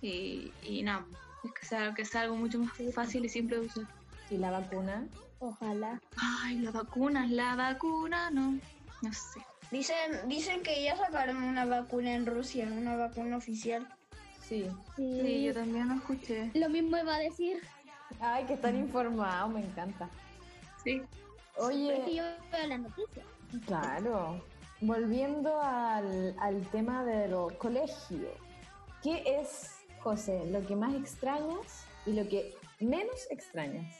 [0.02, 1.06] y, y nada,
[1.44, 3.86] es que sea, que sea algo mucho más fácil y simple de usar.
[4.30, 5.06] ¿Y la vacuna?
[5.40, 6.02] Ojalá.
[6.18, 8.58] Ay, la vacuna, la vacuna, no,
[9.02, 9.46] no sé.
[9.72, 13.88] Dicen, dicen que ya sacaron una vacuna en Rusia, una vacuna oficial.
[14.48, 14.68] Sí.
[14.96, 16.52] Sí, Sí, yo también lo escuché.
[16.54, 17.62] Lo mismo iba a decir.
[18.20, 20.08] Ay, que están informados, me encanta.
[20.84, 21.02] Sí.
[21.58, 23.26] Es que Oye, yo veo las noticias.
[23.66, 24.44] claro.
[24.82, 28.30] Volviendo al, al tema del colegio.
[29.02, 33.96] ¿Qué es, José, lo que más extrañas y lo que menos extrañas?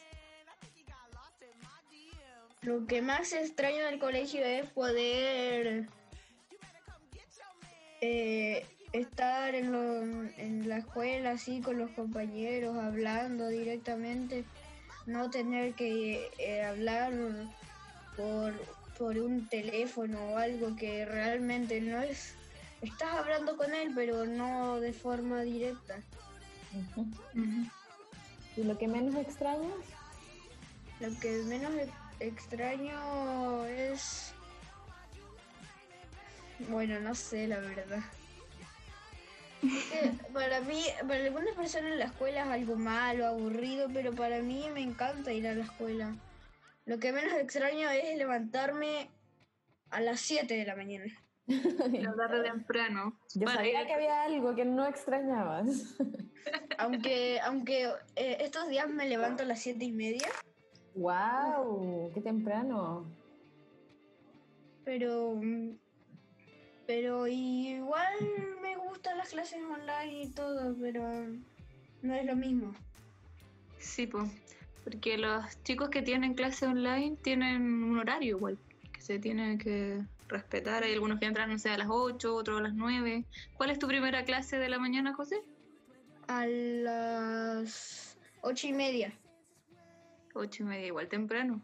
[2.62, 5.88] Lo que más extraño del colegio es poder
[8.02, 10.02] eh, estar en, lo-
[10.38, 14.44] en la escuela así con los compañeros, hablando directamente,
[15.06, 17.14] no tener que eh, hablar
[18.16, 18.54] por,
[18.98, 22.34] por un teléfono o algo que realmente no es...
[22.82, 25.98] Estás hablando con él, pero no de forma directa.
[28.56, 29.74] ¿Y lo que menos extrañas?
[31.00, 31.90] Lo que menos e-
[32.20, 34.34] extraño es...
[36.70, 38.04] Bueno, no sé, la verdad.
[40.34, 44.82] Para mí, para algunas personas la escuela es algo malo, aburrido, pero para mí me
[44.82, 46.14] encanta ir a la escuela.
[46.86, 49.10] Lo que menos extraño es levantarme
[49.90, 51.06] a las 7 de la mañana.
[51.48, 53.20] Hablar de temprano.
[53.34, 55.96] Yo Para sabía ir- que había algo que no extrañabas.
[56.78, 60.28] Aunque, aunque eh, estos días me levanto a las 7 y media,
[60.94, 62.12] ¡Wow!
[62.14, 63.12] ¡Qué temprano!
[64.84, 65.40] pero...
[66.88, 68.16] Pero igual
[68.62, 71.02] me gustan las clases online y todo, pero
[72.02, 72.74] no es lo mismo.
[73.80, 74.30] Sí, pues.
[74.84, 78.60] Porque los chicos que tienen clase online tienen un horario igual,
[78.94, 80.84] que se tiene que respetar.
[80.84, 83.26] Hay algunos que entran, no sé, a las 8, otros a las 9.
[83.58, 85.42] ¿Cuál es tu primera clase de la mañana, José?
[86.28, 89.12] A las ocho y media.
[90.36, 91.62] 8 y media, igual temprano.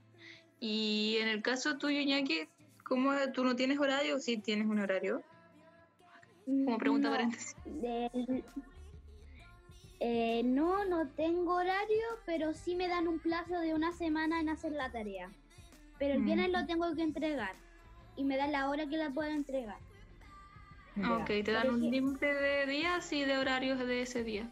[0.60, 2.48] Y en el caso tuyo, Iñaki,
[2.92, 5.24] ¿cómo tú no tienes horario o sí tienes un horario?
[6.46, 7.56] Como pregunta No, paréntesis.
[7.64, 8.44] del-
[10.02, 14.50] eh, no, no tengo horario, pero sí me dan un plazo de una semana en
[14.50, 15.32] hacer la tarea.
[16.00, 16.52] Pero el viernes Mm.
[16.52, 17.56] lo tengo que entregar
[18.18, 19.78] y me dan la hora que la puedo entregar.
[20.98, 21.16] Ya.
[21.16, 24.50] Ok, te dan un límite de días y de horarios de ese día.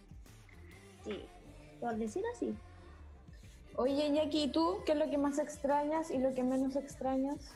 [1.04, 1.19] Sí,
[1.82, 2.56] por decir así.
[3.75, 7.54] Oye, Iñaki, ¿y tú qué es lo que más extrañas y lo que menos extrañas?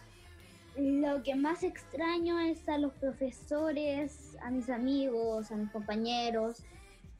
[0.77, 6.63] Lo que más extraño es a los profesores, a mis amigos, a mis compañeros,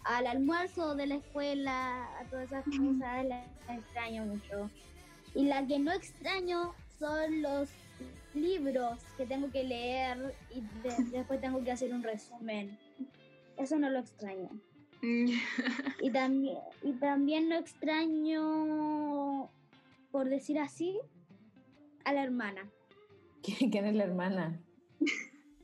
[0.05, 4.69] al almuerzo de la escuela, a todas esas cosas, las extraño mucho.
[5.35, 7.69] Y la que no extraño son los
[8.33, 12.77] libros que tengo que leer y de- después tengo que hacer un resumen.
[13.57, 14.49] Eso no lo extraño.
[16.01, 19.49] Y también, y también no extraño,
[20.11, 20.99] por decir así,
[22.05, 22.67] a la hermana.
[23.43, 24.59] ¿Quién es la hermana?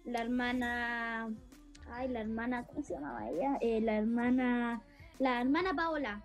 [0.03, 1.29] la hermana,
[1.91, 3.57] ay, la hermana, ¿cómo se llamaba ella?
[3.61, 4.81] Eh, la hermana,
[5.19, 6.21] la hermana Paola.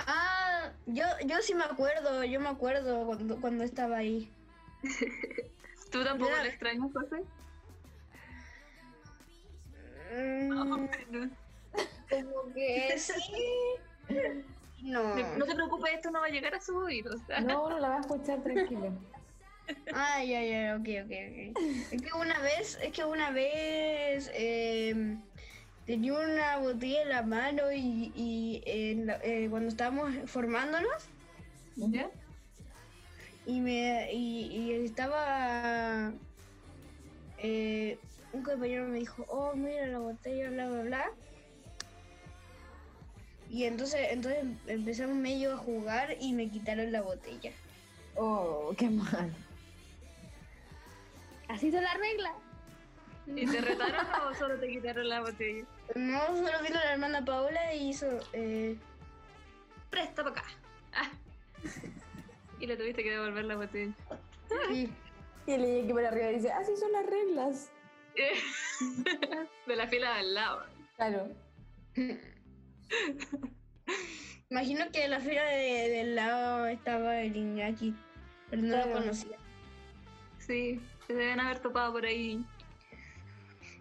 [0.00, 4.32] Ah, yo, yo sí me acuerdo, yo me acuerdo cuando, cuando estaba ahí.
[5.92, 7.22] ¿Tú tampoco le extrañas, José?
[10.10, 13.22] Mm, como que sí.
[14.80, 15.16] No.
[15.36, 17.20] No te preocupes, esto no va a llegar a sus oídos.
[17.42, 18.92] No, no la vas a escuchar tranquilo.
[19.92, 21.12] Ay, ay, ay, ok, ok,
[21.54, 21.58] ok.
[21.92, 25.16] Es que una vez, es que una vez eh,
[25.86, 30.90] tenía una botella en la mano y, y en la- eh, cuando estábamos formándonos
[31.76, 32.10] ¿Ya?
[33.46, 36.12] y me y, y estaba
[37.38, 37.98] eh,
[38.32, 41.10] un compañero me dijo, oh mira la botella, bla bla bla.
[43.50, 47.50] Y entonces, entonces empezamos medio a jugar y me quitaron la botella.
[48.16, 49.32] Oh, qué mal.
[51.48, 52.32] Así son las reglas.
[53.26, 55.64] ¿Y te retaron o solo te quitaron la botella?
[55.94, 58.06] No, solo vino la hermana Paola y hizo.
[58.32, 58.76] Eh,
[59.90, 60.44] Presta para acá.
[60.94, 61.10] Ah.
[62.60, 63.92] Y le tuviste que devolver la botella.
[64.70, 64.90] sí.
[65.46, 67.70] Y el Iñaki por arriba dice, así son las reglas.
[69.66, 70.66] De la fila de al lado.
[70.96, 71.28] Claro.
[74.50, 77.94] Imagino que en la fila de- del lado estaba el Iñaki,
[78.50, 78.88] pero no Claro.
[78.90, 79.36] lo conocía.
[80.38, 82.44] Sí, se deben haber topado por ahí.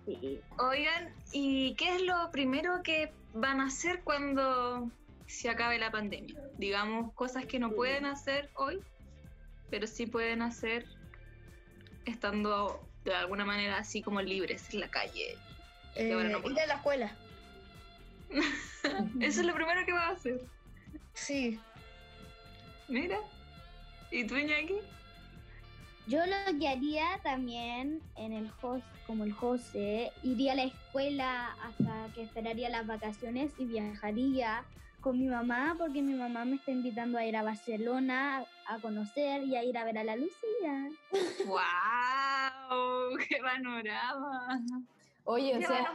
[0.05, 0.39] Sí.
[0.57, 4.89] Oigan, ¿y qué es lo primero que van a hacer cuando
[5.27, 6.41] se acabe la pandemia?
[6.57, 8.81] Digamos, cosas que no pueden hacer hoy,
[9.69, 10.85] pero sí pueden hacer
[12.05, 15.37] estando de alguna manera así como libres en la calle.
[15.95, 17.13] Eh, no ir a la escuela.
[19.19, 20.39] Eso es lo primero que va a hacer.
[21.13, 21.59] Sí.
[22.87, 23.19] Mira.
[24.11, 24.77] ¿Y tú, Iñaki?
[26.07, 31.53] Yo lo que haría también en el host, como el José, iría a la escuela
[31.61, 34.63] hasta que esperaría las vacaciones y viajaría
[35.01, 39.43] con mi mamá porque mi mamá me está invitando a ir a Barcelona a conocer
[39.43, 40.89] y a ir a ver a la Lucía.
[41.45, 43.17] ¡Wow!
[43.27, 44.61] ¡Qué panorama!
[45.29, 45.85] Oye, o sea,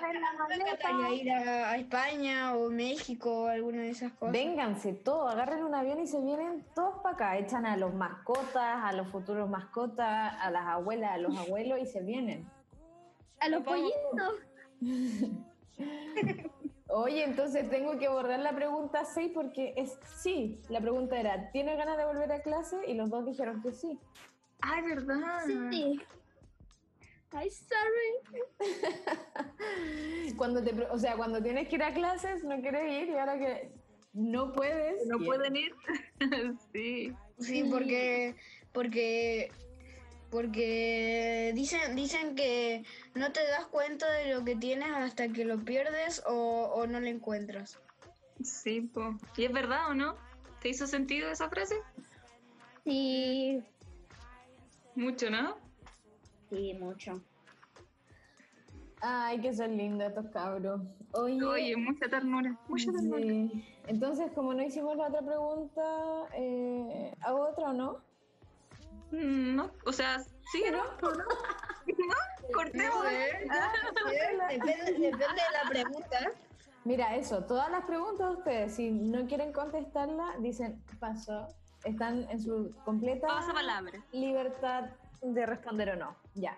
[0.50, 4.30] encantaría ir a, a España o México o alguna de esas cosas.
[4.30, 7.38] vénganse todos, agarren un avión y se vienen todos para acá.
[7.38, 11.86] Echan a los mascotas, a los futuros mascotas, a las abuelas, a los abuelos y
[11.86, 12.46] se vienen.
[13.40, 14.34] A los pollitos.
[16.88, 20.60] Oye, entonces tengo que borrar la pregunta 6 porque es sí.
[20.68, 22.76] La pregunta era, ¿tienes ganas de volver a clase?
[22.86, 23.98] Y los dos dijeron que sí.
[24.60, 25.40] ¡Ay, verdad!
[25.46, 26.02] Sí.
[27.32, 28.36] Ay, sorry.
[30.36, 33.38] Cuando te, o sea, cuando tienes que ir a clases, no quieres ir y ahora
[33.38, 33.72] que
[34.12, 35.06] no puedes.
[35.06, 35.74] ¿No pueden ir?
[36.72, 37.12] sí.
[37.38, 38.34] Sí, porque
[38.72, 39.50] porque
[40.30, 45.58] porque dicen dicen que no te das cuenta de lo que tienes hasta que lo
[45.64, 47.78] pierdes o, o no lo encuentras.
[48.42, 49.16] Sí, po.
[49.36, 50.16] ¿Y es verdad o no?
[50.60, 51.76] ¿Te hizo sentido esa frase?
[52.84, 53.62] Sí,
[54.94, 55.56] Mucho, ¿no?
[56.52, 57.20] Sí, mucho.
[59.00, 60.80] Ay, que son lindos estos cabros.
[61.12, 62.56] Oye, Oye, mucha ternura.
[62.68, 63.20] Mucha ternura.
[63.22, 63.64] sí.
[63.88, 65.82] entonces como no hicimos la otra pregunta,
[66.34, 67.98] eh, ¿hago otra o no?
[69.10, 70.20] Mm, No, o sea,
[70.52, 70.84] sí, ¿no?
[70.84, 71.24] ¿No?
[72.54, 72.94] Cortemos.
[73.04, 73.48] No sé,
[74.50, 76.18] depende, depende de la pregunta.
[76.84, 81.48] Mira, eso, todas las preguntas de ustedes, si no quieren contestarla, dicen paso.
[81.84, 84.00] Están en su completa Pasa palabra.
[84.12, 84.90] libertad
[85.22, 86.16] de responder o no.
[86.34, 86.56] Ya.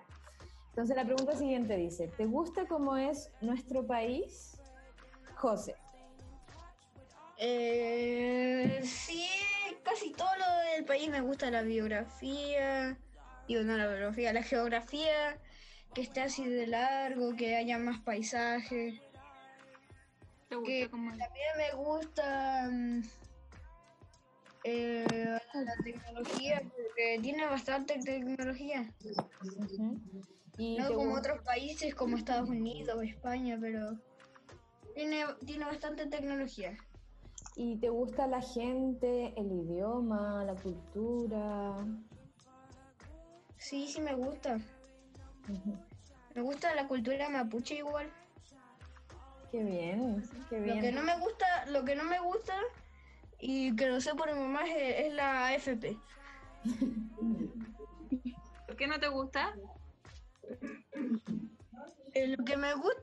[0.70, 4.56] Entonces la pregunta siguiente dice, ¿te gusta cómo es nuestro país?
[5.36, 5.76] José.
[7.36, 9.28] Eh, sí,
[9.82, 12.96] casi todo lo del país me gusta la biografía,
[13.46, 15.38] digo no la biografía, la geografía,
[15.92, 19.00] que esté así de largo, que haya más paisajes.
[20.48, 23.02] ¿Te gusta que cómo- también me gusta mm,
[24.64, 28.90] eh, la tecnología, porque tiene bastante tecnología.
[29.56, 30.00] Ujú.
[30.56, 33.98] ¿Y No como otros países como Estados Unidos o España, pero
[34.94, 36.76] tiene, tiene bastante tecnología.
[37.56, 41.86] ¿Y te gusta la gente, el idioma, la cultura?
[43.58, 44.58] Sí, sí me gusta.
[46.34, 48.10] Me gusta la cultura mapuche igual.
[49.50, 50.94] Qué bien, qué Lo que bien.
[50.94, 52.54] no me gusta, lo que no me gusta
[53.46, 55.98] y que lo sé por mi mamá es, es la AFP.
[58.66, 59.54] ¿Por qué no te gusta?
[62.14, 63.02] Eh, lo que me gusta,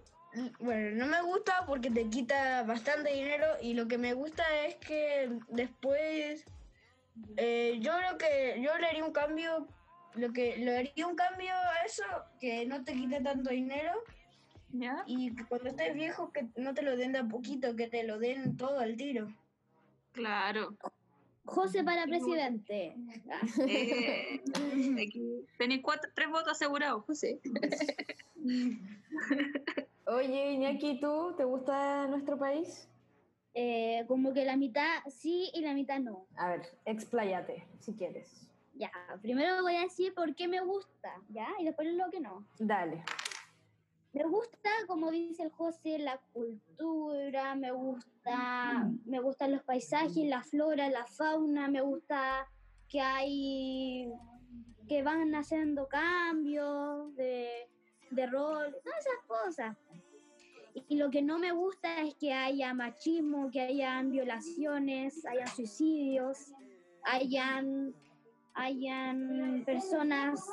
[0.59, 4.77] bueno, no me gusta porque te quita bastante dinero y lo que me gusta es
[4.77, 6.43] que después
[7.37, 9.67] eh, yo creo que yo le haría un cambio,
[10.15, 12.03] lo que le haría un cambio a eso
[12.39, 13.91] que no te quite tanto dinero
[14.71, 15.03] ¿Ya?
[15.05, 18.17] y cuando estés viejo que no te lo den de a poquito, que te lo
[18.17, 19.31] den todo al tiro.
[20.11, 20.75] Claro.
[21.45, 22.95] José para presidente.
[23.67, 24.41] Eh,
[25.57, 27.39] tenéis cuatro, tres votos asegurados, José.
[30.05, 32.87] Oye, Iñaki, ¿tú te gusta nuestro país?
[33.53, 36.25] eh, como que la mitad sí y la mitad no.
[36.37, 38.47] A ver, expláyate, si quieres.
[38.75, 38.91] Ya,
[39.21, 41.47] primero voy a decir por qué me gusta, ¿ya?
[41.59, 42.47] Y después lo que no.
[42.57, 43.03] Dale.
[44.21, 50.43] Me gusta, como dice el José, la cultura, me gusta, me gustan los paisajes, la
[50.43, 52.47] flora, la fauna, me gusta
[52.87, 54.13] que hay,
[54.87, 57.67] que van haciendo cambios de,
[58.11, 59.77] de rol, todas esas cosas.
[60.87, 66.53] Y lo que no me gusta es que haya machismo, que hayan violaciones, hayan suicidios,
[67.05, 67.95] hayan
[68.53, 70.45] hayan personas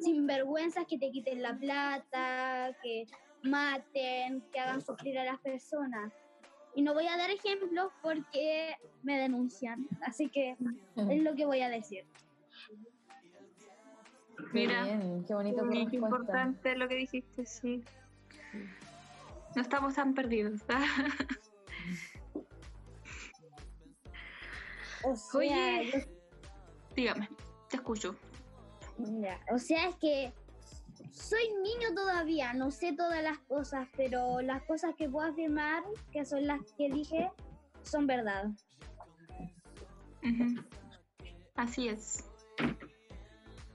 [0.00, 3.06] sinvergüenzas que te quiten la plata, que
[3.42, 6.12] maten, que hagan sufrir a las personas.
[6.74, 10.56] Y no voy a dar ejemplos porque me denuncian, así que
[10.96, 12.04] es lo que voy a decir.
[14.52, 15.96] Mira, bien, qué bonito Qué respuesta.
[15.96, 17.84] importante lo que dijiste, sí.
[19.54, 20.60] No estamos tan perdidos.
[25.02, 25.90] O sea, Oye.
[25.92, 26.19] yo
[26.94, 27.28] Dígame,
[27.68, 28.16] te escucho.
[28.98, 30.32] Ya, o sea, es que
[31.12, 35.82] soy niño todavía, no sé todas las cosas, pero las cosas que puedo afirmar,
[36.12, 37.30] que son las que dije,
[37.82, 38.50] son verdad.
[41.56, 42.24] Así es.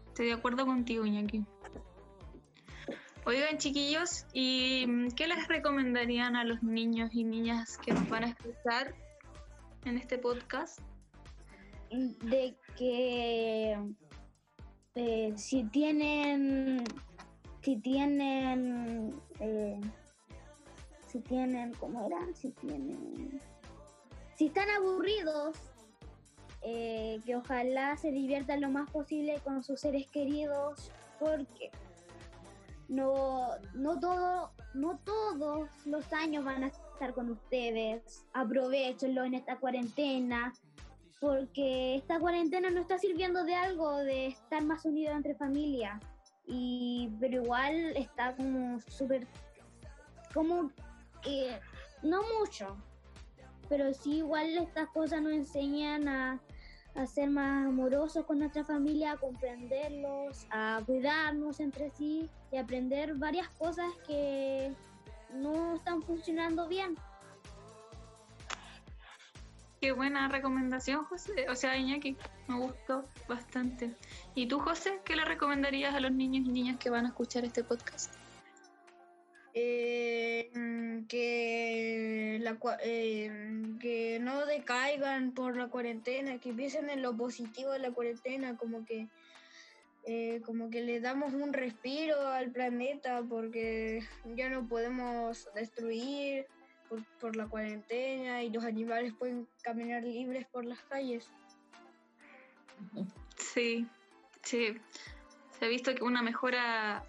[0.07, 1.45] Estoy de acuerdo contigo, Iñaki.
[3.25, 8.27] Oigan, chiquillos, ¿y qué les recomendarían a los niños y niñas que nos van a
[8.27, 8.93] escuchar
[9.85, 10.79] en este podcast?
[11.89, 13.77] De que
[14.95, 16.83] eh, si tienen,
[17.61, 19.81] si tienen, eh,
[21.07, 22.19] si tienen, ¿cómo era?
[22.33, 23.41] Si tienen,
[24.35, 25.57] si están aburridos,
[26.61, 31.71] eh, que ojalá se diviertan lo más posible con sus seres queridos, porque
[32.87, 38.25] no, no todo, no todos los años van a estar con ustedes.
[38.33, 40.53] Aprovechenlo en esta cuarentena,
[41.19, 45.99] porque esta cuarentena no está sirviendo de algo, de estar más unidos entre familia.
[46.45, 49.27] Y, pero igual está como súper,
[50.33, 50.71] como,
[51.21, 51.59] que
[52.03, 52.77] no mucho,
[53.67, 56.39] pero sí igual estas cosas nos enseñan a,
[56.95, 63.15] a ser más amorosos con nuestra familia, a comprenderlos, a cuidarnos entre sí y aprender
[63.15, 64.71] varias cosas que
[65.33, 66.95] no están funcionando bien.
[69.85, 71.45] Qué buena recomendación, José.
[71.47, 72.17] O sea, Iñaki,
[72.47, 73.91] me gustó bastante.
[74.33, 77.45] ¿Y tú, José, qué le recomendarías a los niños y niñas que van a escuchar
[77.45, 78.11] este podcast?
[79.53, 82.39] Eh, mm, eh,
[83.29, 88.57] mm, que no decaigan por la cuarentena, que piensen en lo positivo de la cuarentena,
[88.57, 89.07] como que,
[90.07, 93.99] eh, como que le damos un respiro al planeta porque
[94.35, 96.47] ya no podemos destruir
[96.89, 101.29] por, por la cuarentena y los animales pueden caminar libres por las calles.
[103.37, 103.87] Sí,
[104.43, 104.77] sí.
[105.57, 107.03] Se ha visto que una mejora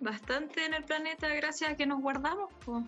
[0.00, 2.52] bastante en el planeta gracias a que nos guardamos.
[2.64, 2.82] po.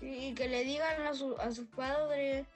[0.00, 2.46] Y que le digan a, su- a sus padres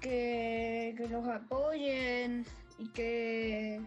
[0.00, 2.44] que, que los apoyen
[2.78, 3.80] y que,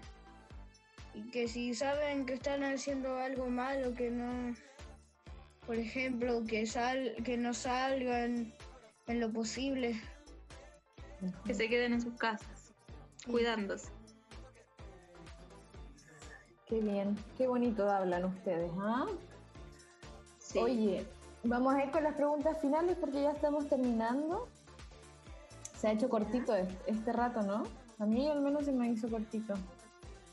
[1.14, 4.56] y que si saben que están haciendo algo malo, que no,
[5.66, 8.54] por ejemplo, que, sal, que no salgan
[9.08, 10.00] en lo posible.
[11.46, 12.74] Que se queden en sus casas,
[13.30, 13.90] cuidándose.
[16.68, 19.06] Qué bien, qué bonito hablan ustedes, ¿ah?
[20.40, 20.60] Sí.
[20.60, 21.06] Oye,
[21.44, 24.48] vamos a ir con las preguntas finales porque ya estamos terminando.
[25.80, 27.64] Se ha hecho cortito es- este rato, ¿no?
[28.00, 29.54] A mí al menos se me hizo cortito.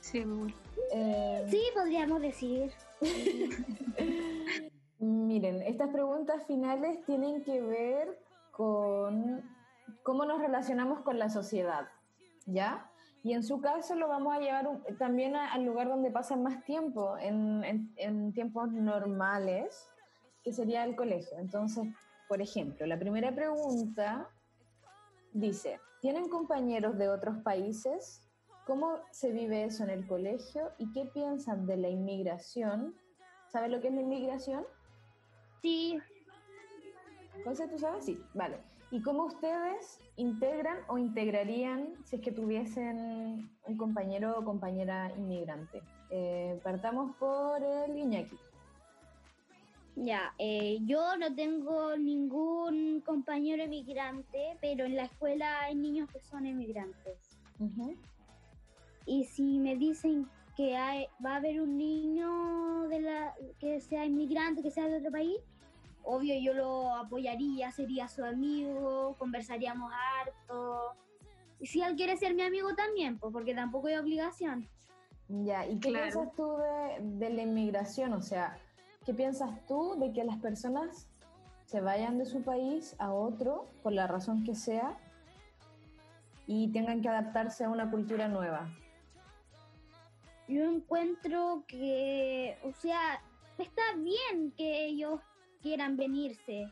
[0.00, 0.54] Sí, bueno.
[0.92, 2.72] Eh, Sí, podríamos decir.
[5.02, 8.20] Miren, estas preguntas finales tienen que ver
[8.52, 9.42] con
[10.04, 11.88] cómo nos relacionamos con la sociedad,
[12.46, 12.88] ¿ya?
[13.24, 14.68] Y en su caso lo vamos a llevar
[15.00, 19.88] también al lugar donde pasan más tiempo, en, en- en tiempos normales,
[20.44, 21.36] que sería el colegio.
[21.38, 21.84] Entonces,
[22.28, 24.28] por ejemplo, la primera pregunta
[25.32, 28.22] dice, ¿tienen compañeros de otros países?
[28.68, 30.70] ¿Cómo se vive eso en el colegio?
[30.78, 32.94] ¿Y qué piensan de la inmigración?
[33.48, 34.64] ¿Saben lo que es la inmigración?
[35.62, 35.98] Sí,
[37.44, 38.04] José, ¿tú sabes?
[38.04, 38.58] Sí, vale.
[38.90, 45.82] ¿Y cómo ustedes integran o integrarían si es que tuviesen un compañero o compañera inmigrante?
[46.10, 48.36] Eh, partamos por el Iñaki.
[49.96, 56.20] Ya, eh, yo no tengo ningún compañero emigrante, pero en la escuela hay niños que
[56.20, 57.38] son emigrantes.
[59.06, 64.04] Y si me dicen que hay, va a haber un niño de la, que sea
[64.04, 65.38] inmigrante, que sea de otro país,
[66.04, 70.94] obvio yo lo apoyaría, sería su amigo, conversaríamos harto.
[71.58, 74.68] Y si él quiere ser mi amigo también, pues porque tampoco hay obligación.
[75.28, 76.04] Ya, ¿y qué Claro.
[76.12, 78.12] piensas tú de, de la inmigración?
[78.12, 78.58] O sea,
[79.06, 81.08] ¿qué piensas tú de que las personas
[81.64, 84.98] se vayan de su país a otro, por la razón que sea,
[86.46, 88.68] y tengan que adaptarse a una cultura nueva?
[90.48, 93.22] Yo encuentro que, o sea,
[93.56, 95.20] está bien que ellos
[95.62, 96.68] quieran venirse,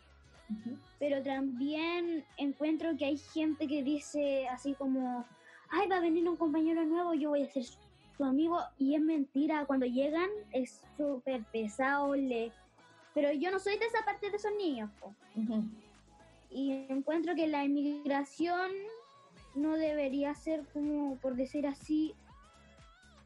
[0.99, 5.25] pero también encuentro que hay gente que dice así como,
[5.71, 7.79] ay, va a venir un compañero nuevo, yo voy a ser su,
[8.25, 8.61] amigo.
[8.79, 12.53] Y es mentira, cuando llegan es súper pesado, le...
[13.15, 14.91] pero yo no soy de esa parte de esos niños.
[16.51, 18.71] Y encuentro que la inmigración
[19.55, 22.15] no debería ser como, por decir así,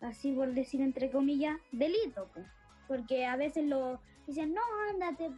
[0.01, 2.29] así por decir entre comillas, delito.
[2.33, 2.41] po.
[2.87, 4.61] Porque a veces lo dicen, no,
[4.91, 5.33] ándate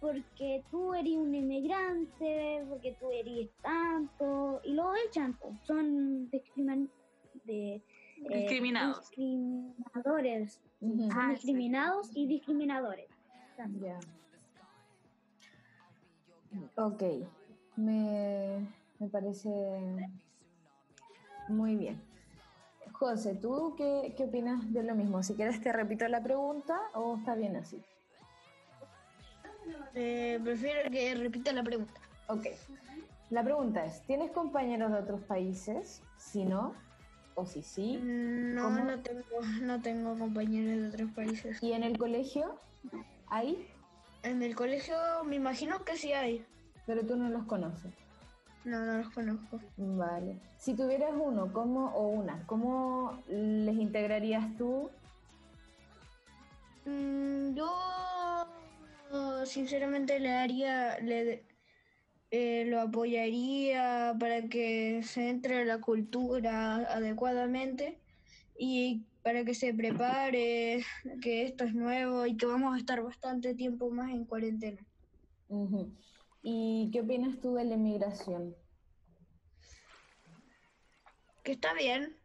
[0.00, 6.90] porque tú eres un inmigrante, porque tú eres tanto, y lo echan, son discrimin-
[7.44, 7.82] de, eh,
[8.28, 8.98] Discriminados.
[9.10, 10.60] discriminadores.
[10.80, 13.08] Son Ah, discriminados y discriminadores.
[13.80, 13.98] Ya.
[16.76, 17.02] Ok,
[17.76, 18.66] me,
[18.98, 19.48] me parece
[21.48, 22.00] muy bien.
[22.92, 25.22] José, ¿tú qué, qué opinas de lo mismo?
[25.22, 27.82] Si quieres te repito la pregunta o está bien así.
[29.94, 32.00] Eh, prefiero que repita la pregunta.
[32.28, 32.46] Ok,
[33.30, 36.02] la pregunta es, ¿tienes compañeros de otros países?
[36.16, 36.74] Si no,
[37.34, 37.98] o si sí.
[38.02, 38.84] No, ¿Cómo?
[38.84, 39.24] no tengo,
[39.62, 41.62] no tengo compañeros de otros países.
[41.62, 42.58] ¿Y en el colegio?
[43.28, 43.68] ¿Hay?
[44.22, 46.44] En el colegio me imagino que sí hay.
[46.86, 47.92] Pero tú no los conoces.
[48.64, 49.60] No, no los conozco.
[49.76, 50.38] Vale.
[50.58, 54.90] Si tuvieras uno, ¿cómo o una, cómo les integrarías tú?
[56.84, 57.66] Mm, yo
[59.44, 61.46] sinceramente le haría, le,
[62.30, 68.00] eh, lo apoyaría para que se entre a la cultura adecuadamente
[68.58, 70.84] y para que se prepare,
[71.20, 74.86] que esto es nuevo y que vamos a estar bastante tiempo más en cuarentena.
[76.42, 78.54] ¿Y qué opinas tú de la inmigración?
[81.42, 82.16] Que está bien,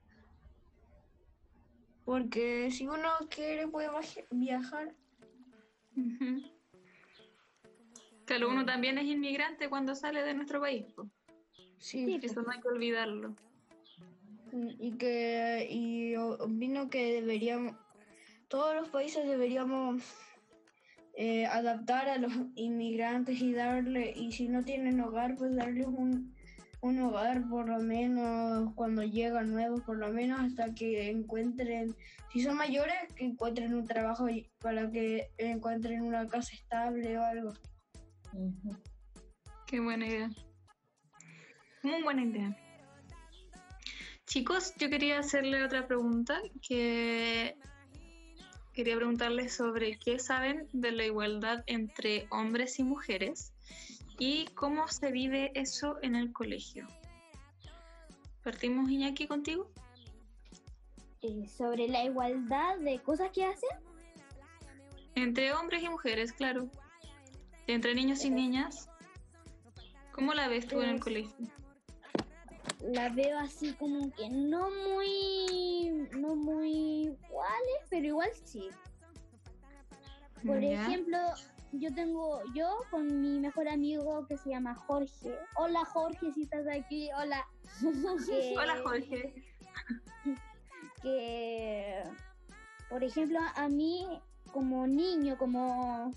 [2.06, 4.96] porque si uno quiere puede viaj- viajar.
[8.26, 10.86] Claro, uno también es inmigrante cuando sale de nuestro país.
[10.96, 11.08] po.
[11.78, 13.36] Sí, Eso no hay que olvidarlo.
[14.80, 17.76] y que y opino que deberíamos
[18.48, 20.02] todos los países deberíamos
[21.16, 26.34] eh, adaptar a los inmigrantes y darle y si no tienen hogar pues darles un,
[26.82, 31.96] un hogar por lo menos cuando llegan nuevos por lo menos hasta que encuentren
[32.32, 34.28] si son mayores que encuentren un trabajo
[34.60, 37.54] para que encuentren una casa estable o algo
[39.68, 40.30] Qué buena idea.
[41.84, 42.58] Muy buena idea.
[44.26, 47.56] Chicos, yo quería hacerle otra pregunta que
[48.74, 53.54] quería preguntarles sobre qué saben de la igualdad entre hombres y mujeres
[54.20, 56.88] y cómo se vive eso en el colegio.
[58.44, 59.72] Partimos Iñaki contigo.
[61.22, 63.70] Eh, sobre la igualdad de cosas que hacen,
[65.16, 66.70] Entre hombres y mujeres, claro.
[67.68, 68.90] Entre niños y niñas.
[70.12, 71.36] ¿Cómo la ves tú en el Pues, colegio?
[72.82, 78.70] la veo así como que no muy, no muy iguales, pero igual sí.
[80.46, 80.86] Por Ya.
[80.86, 81.18] ejemplo,
[81.72, 85.36] yo tengo, yo con mi mejor amigo que se llama Jorge.
[85.56, 87.44] Hola Jorge, si estás aquí, hola.
[88.28, 89.34] Que- Hola Jorge.
[91.02, 92.04] que,
[92.90, 94.06] por ejemplo, a mí
[94.52, 96.12] como niño, como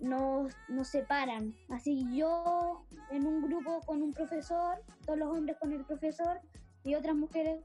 [0.00, 1.54] nos, nos separan.
[1.68, 6.40] Así yo en un grupo con un profesor, todos los hombres con el profesor
[6.84, 7.64] y otras mujeres.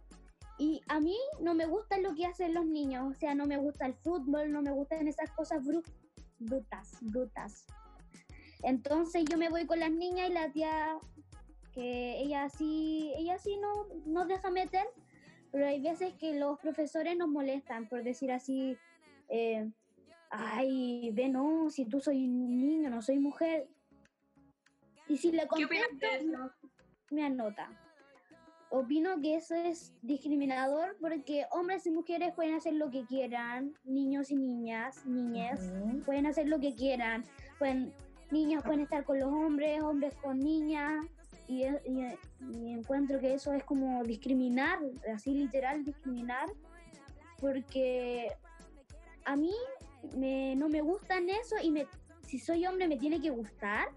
[0.57, 3.57] Y a mí no me gusta lo que hacen los niños, o sea, no me
[3.57, 5.83] gusta el fútbol, no me gustan esas cosas bru-
[6.39, 7.65] brutas, brutas.
[8.63, 10.97] Entonces yo me voy con las niñas y la tía,
[11.73, 14.85] que ella sí, ella sí no nos deja meter,
[15.51, 18.77] pero hay veces que los profesores nos molestan por decir así,
[19.27, 19.69] eh,
[20.37, 23.67] ay, ve no, si tú soy niño, no soy mujer.
[25.07, 26.51] Y si le ¿Qué opinas contesto, no,
[27.11, 27.69] me anota.
[28.69, 34.31] Opino que eso es discriminador porque hombres y mujeres pueden hacer lo que quieran, niños
[34.31, 35.71] y niñas, niñas,
[36.05, 37.23] pueden hacer lo que quieran,
[37.59, 37.93] pueden,
[38.31, 41.05] niños pueden estar con los hombres, hombres con niñas,
[41.47, 42.17] y, y-
[42.51, 44.79] y encuentro que eso es como discriminar,
[45.13, 46.49] así literal discriminar,
[47.39, 48.29] porque
[49.25, 49.53] a mí
[50.17, 51.87] me- no me gustan eso y me,
[52.25, 53.87] si soy hombre me tiene que gustar.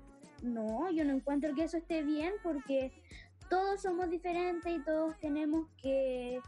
[0.43, 2.93] No, yo no encuentro que eso esté bien porque
[3.51, 6.41] todos somos diferentes y todos tenemos que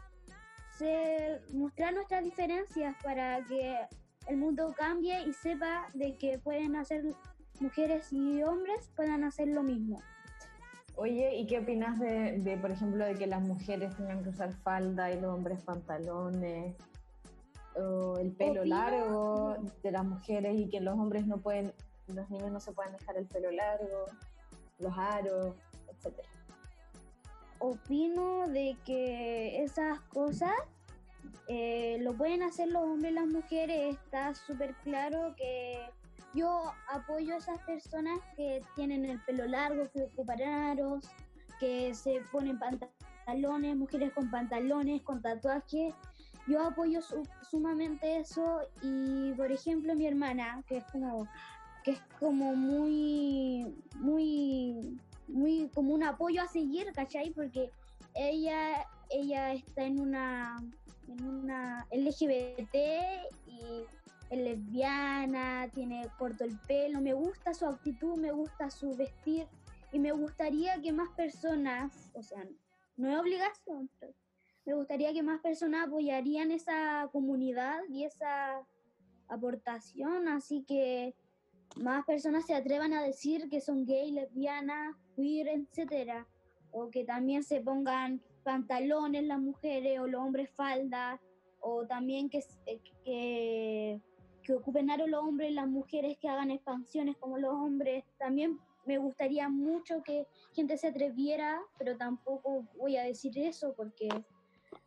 [1.53, 3.77] mostrar nuestras diferencias para que
[4.27, 7.03] el mundo cambie y sepa de que pueden hacer
[7.59, 10.01] mujeres y hombres puedan hacer lo mismo.
[10.95, 14.53] Oye, ¿y qué opinas de, de, por ejemplo, de que las mujeres tengan que usar
[14.53, 16.75] falda y los hombres pantalones?
[17.75, 21.73] O el pelo largo de las mujeres y que los hombres no pueden,
[22.07, 24.05] los niños no se pueden dejar el pelo largo,
[24.79, 25.55] los aros,
[25.87, 26.27] etcétera.
[27.59, 30.51] opino de que esas cosas
[31.47, 33.95] eh, lo pueden hacer los hombres y las mujeres.
[33.95, 35.79] Está súper claro que
[36.33, 41.09] yo apoyo a esas personas que tienen el pelo largo, que ocupan aros,
[41.59, 45.93] que se ponen pantalones, mujeres con pantalones, con tatuajes.
[46.47, 51.27] Yo apoyo su- sumamente eso y, por ejemplo, mi hermana, que es como
[51.83, 53.65] que es como muy,
[53.95, 57.31] muy, muy como un apoyo a seguir, ¿cachai?
[57.31, 57.71] Porque
[58.13, 60.57] ella, ella está en una,
[61.07, 62.75] en una LGBT
[63.47, 63.83] y
[64.29, 69.47] es lesbiana, tiene corto el pelo, me gusta su actitud, me gusta su vestir
[69.91, 72.45] y me gustaría que más personas, o sea,
[72.95, 74.13] no es obligación, pero
[74.65, 78.61] me gustaría que más personas apoyarían esa comunidad y esa
[79.27, 81.15] aportación, así que
[81.77, 86.27] más personas se atrevan a decir que son gay, lesbianas, queer, etcétera,
[86.71, 91.19] o que también se pongan pantalones las mujeres o los hombres faldas,
[91.59, 94.01] o también que, eh, que,
[94.43, 98.03] que ocupen aro los hombres las mujeres que hagan expansiones como los hombres.
[98.17, 104.09] También me gustaría mucho que gente se atreviera, pero tampoco voy a decir eso porque,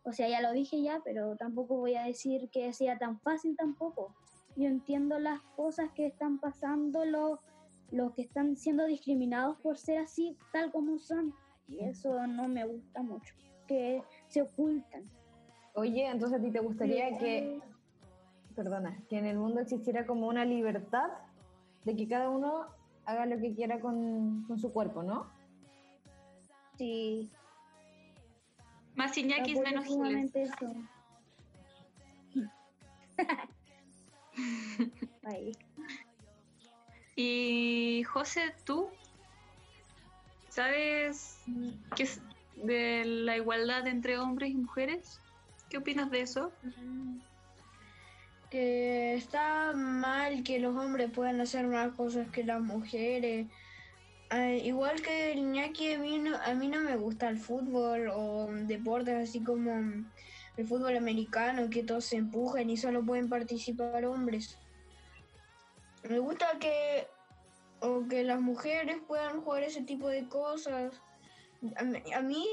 [0.05, 3.57] o sea, ya lo dije ya, pero tampoco voy a decir que sea tan fácil
[3.57, 4.15] tampoco
[4.57, 7.41] yo entiendo las cosas que están pasando, los,
[7.91, 11.35] los que están siendo discriminados por ser así, tal como son.
[11.67, 13.35] Y eso no me gusta mucho,
[13.67, 15.11] que se ocultan.
[15.75, 17.61] Oye, entonces a ti te gustaría que,
[18.55, 21.09] perdona, que en el mundo existiera como una libertad
[21.85, 22.67] de que cada uno
[23.07, 25.27] haga lo que quiera con, con su cuerpo, ¿no?
[26.79, 27.31] Sí,
[28.95, 30.33] Más Iñakis, apoyo menos Giles.
[37.17, 38.89] Y José, tú,
[40.49, 41.39] ¿sabes
[41.95, 42.21] qué es
[42.57, 45.21] de la igualdad entre hombres y mujeres?
[45.69, 46.53] ¿Qué opinas de eso?
[48.51, 53.47] Que está mal que los hombres puedan hacer más cosas que las mujeres.
[54.31, 58.49] Igual que el Iñaki, a mí, no, a mí no me gusta el fútbol o
[58.67, 59.73] deportes así como
[60.57, 64.59] el fútbol americano, que todos se empujan y solo pueden participar hombres.
[66.09, 67.07] Me gusta que,
[67.81, 71.01] o que las mujeres puedan jugar ese tipo de cosas.
[71.77, 72.47] A mí, a mí,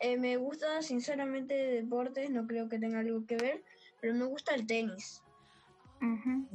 [0.00, 3.64] eh, me gusta sinceramente deportes, no creo que tenga algo que ver,
[4.00, 5.22] pero me gusta el tenis.
[6.00, 6.48] Ujú.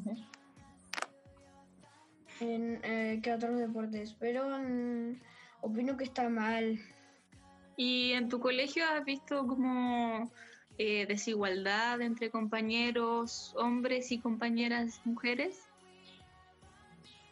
[2.39, 5.15] En, eh, que otros deportes, pero mm,
[5.61, 6.79] opino que está mal.
[7.75, 10.31] ¿Y en tu colegio has visto como
[10.77, 15.63] eh, desigualdad entre compañeros hombres y compañeras mujeres?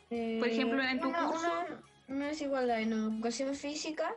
[0.09, 1.45] Por ejemplo, en tu una, curso.
[1.45, 4.15] una- una desigualdad en educación física,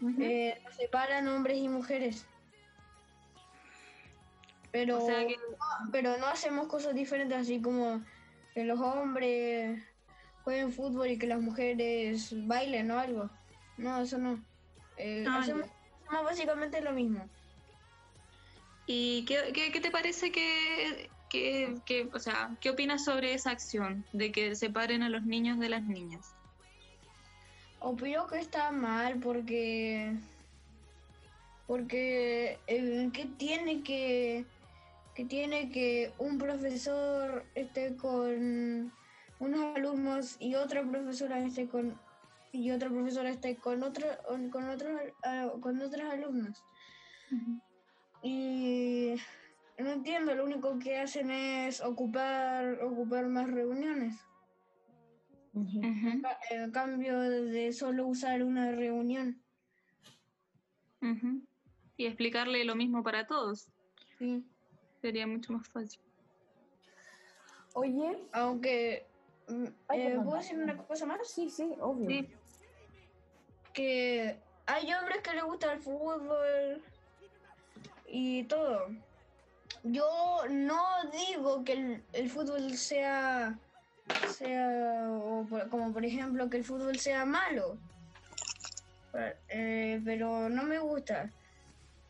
[0.00, 0.20] Ujú.
[0.22, 2.26] eh, nos separan hombres y mujeres.
[4.70, 5.36] Pero, O sea que-
[5.92, 8.04] pero no hacemos cosas diferentes, así como
[8.54, 9.80] que los hombres
[10.44, 13.30] jueguen fútbol y que las mujeres bailen o algo.
[13.78, 14.38] No, eso no.
[14.96, 15.66] Eh, Ah, hacemos,
[16.06, 17.28] hacemos básicamente lo mismo.
[18.86, 23.50] ¿Y qué, qué- qué te parece que, que, que- o sea, qué opinas sobre esa
[23.50, 26.34] acción de que separen a los niños de las niñas?
[27.80, 30.14] Opino que está mal porque
[31.66, 34.44] porque eh, que tiene que
[35.14, 38.90] que tiene que un profesor esté con
[39.44, 41.98] unos alumnos y otra profesora esté con
[42.52, 44.06] y otra profesora esté con otro
[44.50, 46.62] con otros ah, con otros alumnos
[48.22, 49.14] y
[49.78, 54.16] no entiendo lo único que hacen es ocupar ocupar más reuniones.
[56.22, 59.40] Ca- en cambio de solo usar una reunión.
[61.96, 63.68] Y explicarle lo mismo para todos.
[64.18, 64.42] sí.
[65.00, 66.00] Sería mucho más fácil.
[67.74, 69.06] Oye, Aunque,
[69.48, 70.24] eh, perdón.
[70.24, 71.26] ¿puedo decir una cosa más?
[71.28, 72.08] sí, sí, obvio.
[72.08, 72.28] Sí.
[73.72, 76.82] Que hay hombres que les gusta el fútbol
[78.06, 78.88] y todo.
[79.82, 80.06] Yo
[80.48, 83.58] no digo que el, el fútbol sea,
[84.36, 87.76] sea o por- como por ejemplo que el fútbol sea malo,
[89.12, 91.30] Pero- eh, pero no me gusta.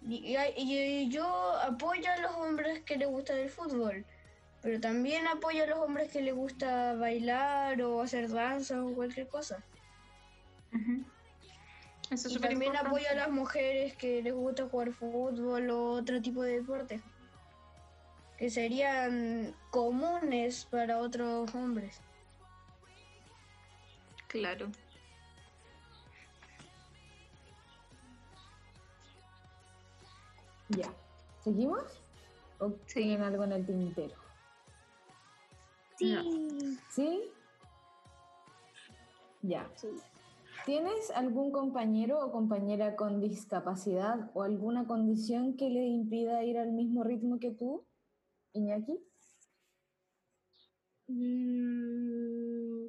[0.06, 1.26] Y, y hay- y yo
[1.62, 4.04] apoyo a los hombres que les gusta el fútbol.
[4.64, 9.28] Pero también apoyo a los hombres que les gusta bailar o hacer danza o cualquier
[9.28, 9.62] cosa.
[12.10, 12.88] Eso es Y también importante.
[12.88, 17.02] apoyo a las mujeres que les gusta jugar fútbol o otro tipo de deporte.
[18.38, 22.00] Que serían comunes para otros hombres.
[24.28, 24.70] Claro.
[30.70, 30.90] Ya.
[31.42, 32.00] ¿Seguimos?
[32.58, 34.23] ¿O tienen algo en el tintero?
[35.96, 36.78] Sí.
[36.90, 37.22] ¿Sí?
[39.42, 39.70] Ya.
[39.76, 39.88] sí.
[40.66, 46.72] ¿Tienes algún compañero o compañera con discapacidad o alguna condición que le impida ir al
[46.72, 47.84] mismo ritmo que tú,
[48.54, 48.98] Iñaki?
[51.06, 52.86] Mm,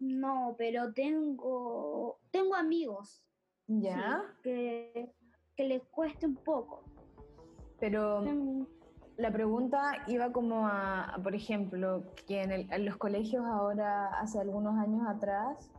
[0.00, 3.22] no, pero tengo tengo amigos
[3.68, 5.12] Ya, que,
[5.56, 6.82] que les cueste un poco.
[7.78, 8.66] pero Tengo-
[9.16, 14.08] la pregunta iba como a, a, por ejemplo, que en, el- en los colegios ahora,
[14.20, 15.70] hace algunos años atrás,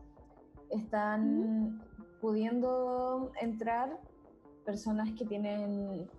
[0.69, 1.81] están
[2.21, 3.99] pudiendo entrar
[4.65, 6.09] personas que tienen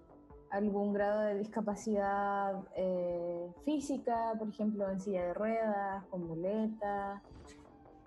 [0.50, 7.22] algún grado de discapacidad eh, física, por ejemplo, en silla de ruedas, con muleta,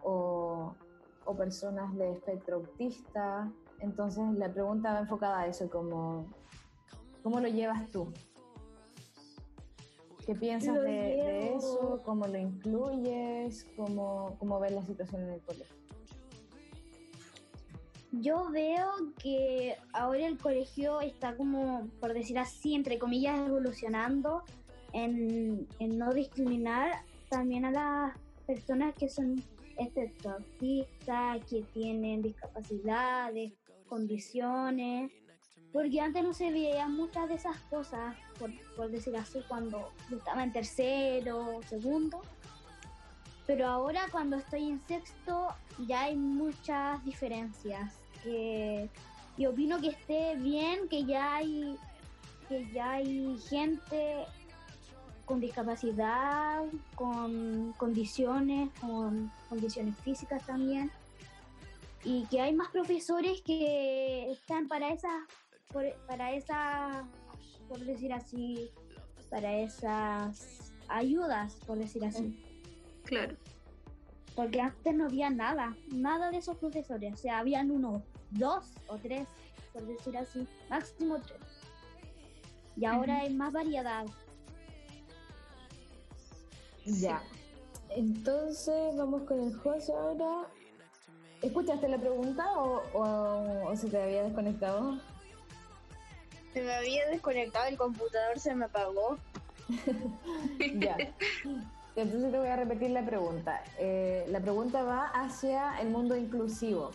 [0.04, 0.74] o,
[1.26, 3.52] o personas de espectro autista.
[3.80, 6.26] Entonces la pregunta va enfocada a eso, como,
[7.24, 8.08] ¿cómo lo llevas tú?
[10.30, 12.04] ¿Qué piensas de, eso?
[12.06, 13.66] ¿Cómo lo incluyes?
[13.76, 15.76] ¿Cómo, ¿Cómo ves la situación en el colegio?
[18.12, 18.86] Yo veo
[19.18, 24.44] que ahora el colegio está como, por decir así, entre comillas, evolucionando
[24.94, 29.44] en, en no discriminar también a las personas que son
[29.80, 33.54] espectro autistas, que tienen discapacidades,
[33.88, 35.12] condiciones,
[35.72, 40.18] porque antes no se veían muchas de esas cosas, por, por decir así, cuando yo
[40.18, 42.22] estaba en tercero, segundo.
[43.46, 45.48] Pero ahora cuando estoy en sexto
[45.88, 47.94] ya hay muchas diferencias.
[48.24, 48.90] Que,
[49.38, 51.78] y opino que esté bien que ya hay
[52.50, 54.26] que ya hay gente
[55.26, 56.64] con discapacidad,
[56.96, 60.92] con condiciones, con condiciones físicas también.
[62.04, 65.22] Y que hay más profesores que están para esas,
[65.72, 67.08] por- para esa,
[67.68, 68.72] por decir así,
[69.30, 72.36] para esas ayudas, por decir así.
[73.06, 73.36] Claro.
[74.36, 77.14] Porque antes no había nada, nada de esos profesores.
[77.14, 79.28] O sea, habían uno, dos o tres,
[79.74, 81.40] por decir así, máximo tres.
[82.76, 83.22] Y ahora Ujú.
[83.26, 84.06] hay más variedad.
[86.86, 87.22] Ya.
[87.90, 90.48] Entonces vamos con el José ahora.
[91.42, 95.00] ¿Escuchaste la pregunta o, o- o se te había desconectado?
[96.54, 99.18] Se me había desconectado el computador, se me apagó.
[100.80, 100.98] Ya.
[101.96, 103.64] Entonces te voy a repetir la pregunta.
[103.78, 106.92] Eh, la pregunta va hacia el mundo inclusivo.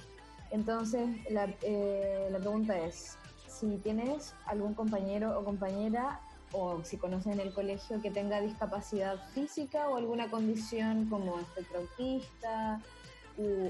[0.51, 6.21] Entonces la, eh, la pregunta es, si tienes algún compañero o compañera
[6.53, 11.81] o si conoces en el colegio que tenga discapacidad física o alguna condición como espectro
[11.81, 12.81] autista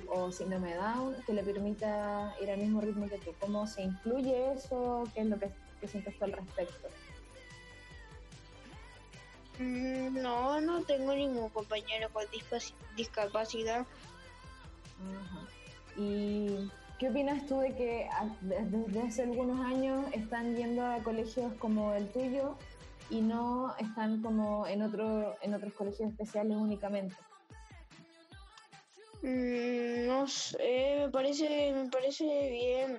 [0.09, 3.30] o síndrome Down que le permita ir al mismo ritmo que tú.
[3.41, 5.05] ¿Cómo se incluye eso?
[5.14, 5.51] ¿Qué es lo que,
[5.89, 6.89] sientes tú al respecto?
[9.59, 13.87] Mm, No, no tengo ningún compañero con discapaci- discapacidad.
[15.97, 20.99] ¿Y qué opinas tú de que a- de- desde hace algunos años están yendo a
[21.03, 22.57] colegios como el tuyo
[23.11, 27.14] y no están como en otro en otros colegios especiales únicamente?
[29.22, 32.99] Mm, No sé, me parece, me parece bien.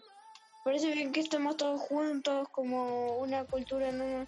[0.65, 4.25] Parece bien que estemos todos juntos como una cultura, no,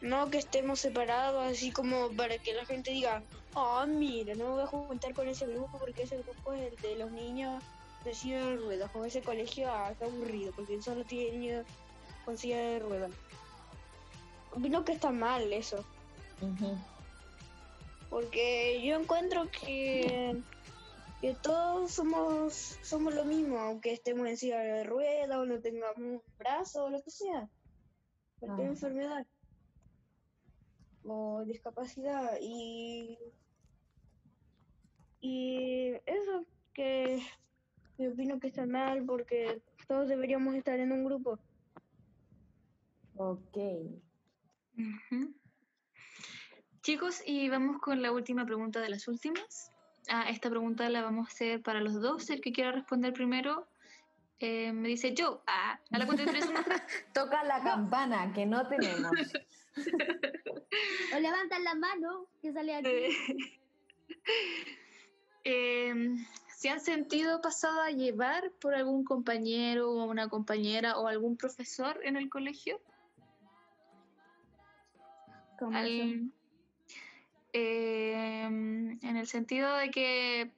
[0.00, 3.22] no que estemos separados, así como para que la gente diga,
[3.54, 6.76] ah, mira, no me voy a juntar con ese grupo porque ese grupo es el
[6.76, 7.62] de los niños
[8.02, 11.66] de silla de ruedas, con ese colegio, ah, está aburrido, porque solo tiene niños
[12.24, 13.10] con silla de ruedas.
[14.52, 15.84] Opino que está mal eso.
[18.08, 20.40] Porque yo encuentro que,
[21.20, 25.96] que todos somos, somos lo mismo, aunque estemos en silla de ruedas o no tengamos
[25.98, 27.48] un brazo o lo que sea.
[28.38, 28.70] Cualquier Ah.
[28.70, 29.26] enfermedad
[31.04, 32.38] o discapacidad.
[32.40, 33.18] Y,
[35.20, 36.44] y eso
[36.74, 37.22] que,
[37.96, 41.38] que opino que está mal porque todos deberíamos estar en un grupo.
[43.16, 43.56] Ok.
[46.82, 49.72] Chicos, y vamos con la última pregunta de las últimas.
[50.08, 52.30] Ah, esta pregunta la vamos a hacer para los dos.
[52.30, 53.66] El que quiera responder primero
[54.38, 55.42] eh, me dice yo.
[55.46, 56.82] Ah, a la cuenta de tres, uno, tres.
[57.12, 59.12] Toca la campana que no tenemos.
[61.14, 62.88] O levantan la mano que sale aquí.
[65.44, 65.94] Eh,
[66.56, 72.00] ¿Se han sentido pasado a llevar por algún compañero o una compañera o algún profesor
[72.04, 72.80] en el colegio?
[75.58, 76.35] Como Al- eso.
[77.58, 80.50] Eh, en el sentido de que,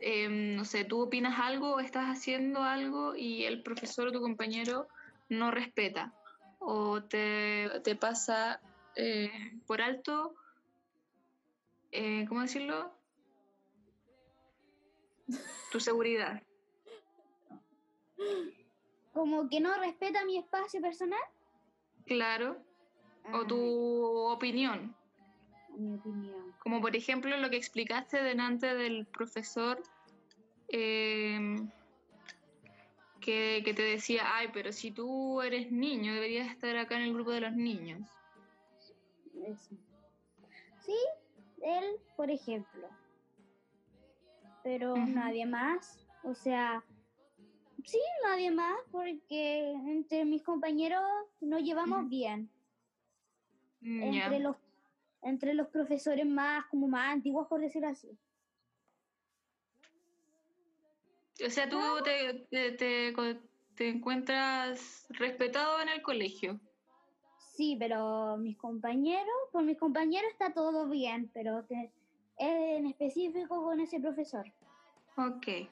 [0.00, 4.20] eh, no sé, tú opinas algo o estás haciendo algo y el profesor o tu
[4.20, 4.86] compañero
[5.30, 6.12] no respeta
[6.58, 8.60] o te, te pasa
[8.96, 10.34] eh, por alto,
[11.90, 12.92] eh, ¿cómo decirlo?
[15.72, 16.42] Tu seguridad.
[19.14, 21.22] Como que no respeta mi espacio personal.
[22.04, 22.62] Claro.
[23.32, 23.58] O Ah, tu
[24.28, 24.99] opinión.
[25.80, 26.54] Mi opinión.
[26.58, 29.82] Como por ejemplo lo que explicaste delante del profesor
[30.68, 31.56] eh,
[33.20, 37.14] que, que te decía, ay, pero si tú eres niño, deberías estar acá en el
[37.14, 38.02] grupo de los niños.
[39.46, 39.74] Eso.
[40.80, 40.96] Sí,
[41.62, 42.88] él, por ejemplo.
[44.62, 46.06] Pero nadie más.
[46.24, 46.84] O sea,
[47.84, 51.02] sí, nadie más, porque entre mis compañeros
[51.40, 52.50] nos llevamos bien.
[53.80, 54.56] Mm, Entre los
[55.22, 58.18] entre los profesores más como más antiguos por decirlo así.
[61.44, 63.12] O sea, tú te, te,
[63.74, 66.60] te encuentras respetado en el colegio.
[67.38, 71.64] Sí, pero mis compañeros, con mis compañeros está todo bien, pero
[72.36, 74.50] en específico con ese profesor.
[75.16, 75.68] Ok.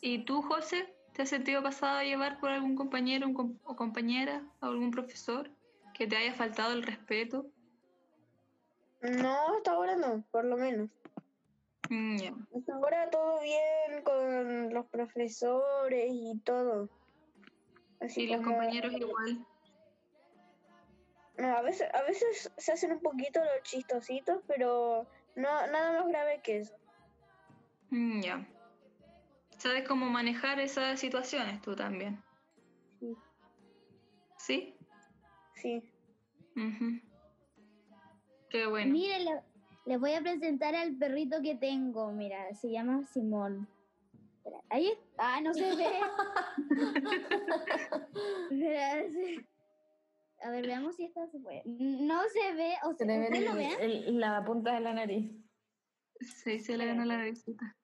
[0.00, 4.42] ¿Y tú, José, te has sentido pasado a llevar por algún compañero un o compañera
[4.60, 5.50] o algún profesor
[5.94, 7.46] que te haya faltado el respeto?
[9.10, 10.90] No, hasta ahora no, por lo menos.
[11.88, 12.16] Mm.
[12.56, 16.88] Hasta ahora todo bien con los profesores y todo.
[18.00, 19.46] Así Y los compañeros igual.
[21.38, 26.08] No, a veces, a veces se hacen un poquito los chistositos, pero no nada más
[26.08, 26.74] grave que eso.
[27.90, 28.46] Mm, ya.
[29.58, 32.22] ¿Sabes cómo manejar esas situaciones tú también?
[32.98, 33.16] Sí.
[34.38, 34.76] ¿Sí?
[35.54, 35.92] Sí.
[38.56, 38.92] Qué bueno.
[38.92, 39.42] Miren, le-
[39.86, 42.10] les voy a presentar al perrito que tengo.
[42.12, 43.68] Mira, se llama Simón.
[44.38, 45.36] Espera, Ahí está.
[45.36, 45.86] Ah, no se ve.
[50.42, 51.62] A ver, veamos si esta se puede.
[51.66, 52.74] No se ve.
[52.84, 54.20] O Se sea, le ve ¿ustedes lo ven?
[54.20, 55.32] la punta de la nariz.
[56.20, 57.74] Sí, se le ganó la visita.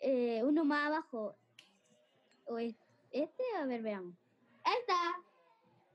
[0.00, 1.36] Eh, uno más abajo.
[2.46, 2.76] ¿O es-
[3.10, 3.42] este?
[3.60, 4.14] A ver, veamos.
[4.64, 5.14] Ahí está.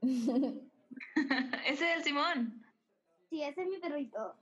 [1.66, 2.57] Ese es el Simón.
[3.28, 4.34] Sí, ese es mi perrito.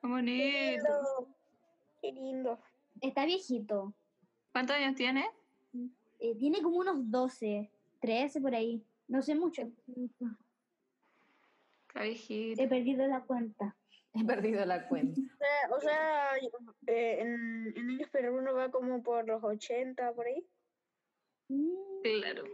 [0.00, 0.84] Qué bonito.
[0.84, 1.28] lindo.
[2.00, 2.58] Qué lindo.
[3.00, 3.92] Está viejito.
[4.52, 5.26] ¿Cuántos años tiene?
[6.18, 8.82] Eh, tiene como unos 12, 13 por ahí.
[9.08, 9.62] No sé mucho.
[11.88, 12.62] Está viejito.
[12.62, 13.76] He perdido la cuenta.
[14.14, 15.20] He perdido la cuenta.
[15.20, 16.36] O sea, o sea,
[16.86, 20.46] eh, en, en años pero uno va como por los 80 por ahí.
[21.48, 22.44] Mm, Claro.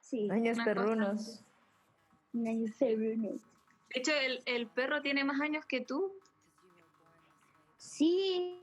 [0.00, 0.64] Sí, Años Una cosa.
[0.64, 1.44] perrunos.
[3.94, 6.12] De hecho, el, el perro tiene más años que tú.
[7.76, 8.60] Sí.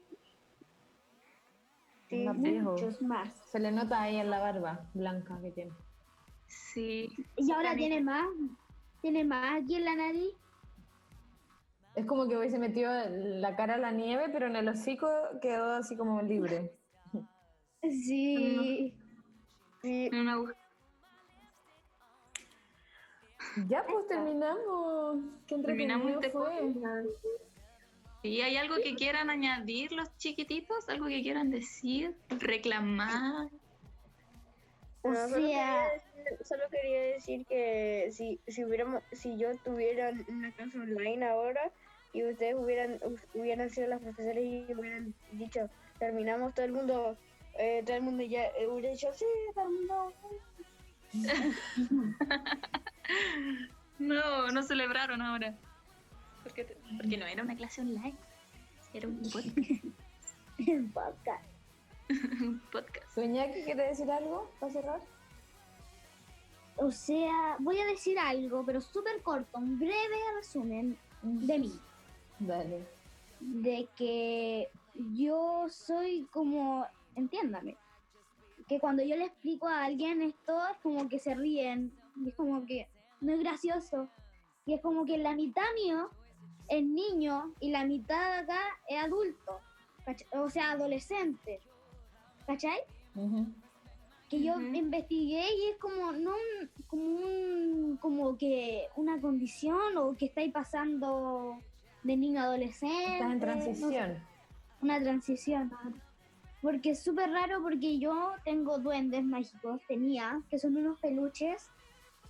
[2.12, 3.34] Más muchos más.
[3.50, 5.72] Se le nota ahí en la barba blanca que tiene.
[6.48, 7.10] Sí.
[7.38, 8.28] Y ahora tiene más.
[9.02, 10.36] Tiene más aquí en la nariz.
[11.96, 15.10] Es como que hubiese metido la cara a la nieve, pero en el hocico
[15.42, 16.74] quedó así como libre.
[17.82, 18.94] Sí.
[19.84, 20.56] En aguja.
[23.68, 25.18] Ya pues terminamos.
[25.48, 26.74] Qué Terminamos este fue.
[28.24, 30.88] ¿Y hay algo que quieran añadir los chiquititos?
[30.90, 32.16] ¿Algo que quieran decir?
[32.30, 33.50] ¿Reclamar?
[35.04, 39.58] O No, solo, sea, quería decir, solo quería decir que si, si hubiéramos, si yo
[39.66, 41.72] tuviera una clase online ahora
[42.14, 45.68] y ustedes hubieran, hu- hubieran sido los profesores y hubieran dicho,
[45.98, 47.18] terminamos todo el mundo,
[47.58, 49.26] eh, todo el mundo ya eh, hubiera dicho, sí,
[49.56, 50.14] terminó.
[54.00, 55.56] No, no celebraron ahora.
[56.44, 58.16] Porque, te- porque no era una clase online.
[58.94, 59.58] Era un podcast.
[60.68, 61.46] el podcast.
[62.42, 63.10] un podcast.
[63.16, 65.02] Soñaki, ¿quiere decir algo para cerrar?
[66.78, 71.80] O sea, voy a decir algo, pero súper corto, un breve resumen de mí.
[72.40, 72.84] Dale.
[73.40, 74.70] de que
[75.14, 77.78] yo soy como, entiéndame,
[78.68, 82.36] que cuando yo le explico a alguien esto es como que se ríen, y es
[82.36, 82.88] como que
[83.22, 84.10] no es gracioso,
[84.66, 86.10] y es como que la mitad mío
[86.68, 89.60] es niño y la mitad de acá es adulto,
[90.06, 90.28] ¿cachai?
[90.40, 91.60] o sea, adolescente,
[92.46, 92.80] ¿cachai?
[94.30, 100.16] Que yo investigué y es como no un- como un como que una condición o
[100.16, 101.58] que estáis pasando
[102.04, 104.18] de niño a adolescente Estás en no sé, transición.
[104.82, 105.72] una transición
[106.62, 111.70] porque es súper raro porque yo tengo duendes mágicos tenía que son unos peluches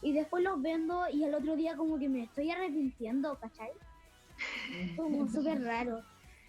[0.01, 3.71] y después los vendo y el otro día como que me estoy arrepintiendo ¿cachai?
[4.95, 6.01] como súper raro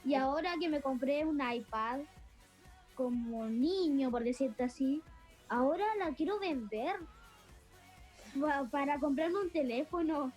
[0.05, 2.01] y ahora que me compré un iPad
[2.95, 5.03] como niño por decirte así
[5.49, 6.97] ahora la quiero vender
[8.71, 10.33] Para comprarme un teléfono.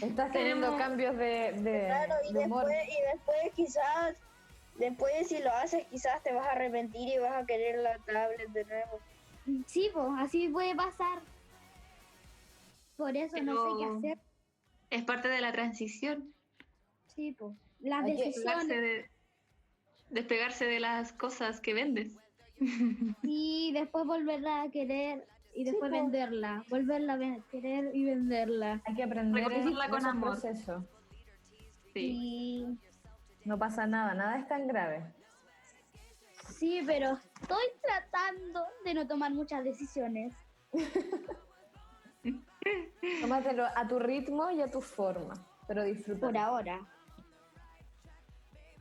[0.00, 2.66] Estás teniendo Tenemos- cambios de, de, Claro, y de humor.
[2.66, 4.16] después, y después quizás,
[4.78, 8.48] después si lo haces, quizás te vas a arrepentir y vas a querer la tablet
[8.52, 9.00] de nuevo.
[9.66, 11.20] Sí, pues, así puede pasar.
[13.02, 14.18] Por eso no sé qué Pero- hacer.
[14.90, 16.32] Es parte de la transición.
[17.08, 17.56] Sí, pues.
[17.80, 19.00] Las Hay que- Despegarse decisiones.
[19.02, 19.10] de,
[20.10, 22.16] despegarse de las cosas que vendes.
[23.24, 25.96] Y después volverla a querer y después po.
[25.96, 26.64] venderla.
[26.68, 28.80] Volverla a ven- querer y venderla.
[28.84, 30.30] Hay que aprender Recogerla de con amor.
[30.30, 30.86] proceso.
[31.92, 32.10] Sí.
[32.14, 32.66] Y
[33.44, 35.04] No pasa nada, nada es tan grave.
[36.50, 40.32] sí, pero estoy tratando de no tomar muchas decisiones.
[43.20, 45.34] Tómatelo a tu ritmo y a tu forma,
[45.66, 46.26] pero disfruta.
[46.26, 46.80] Por ahora.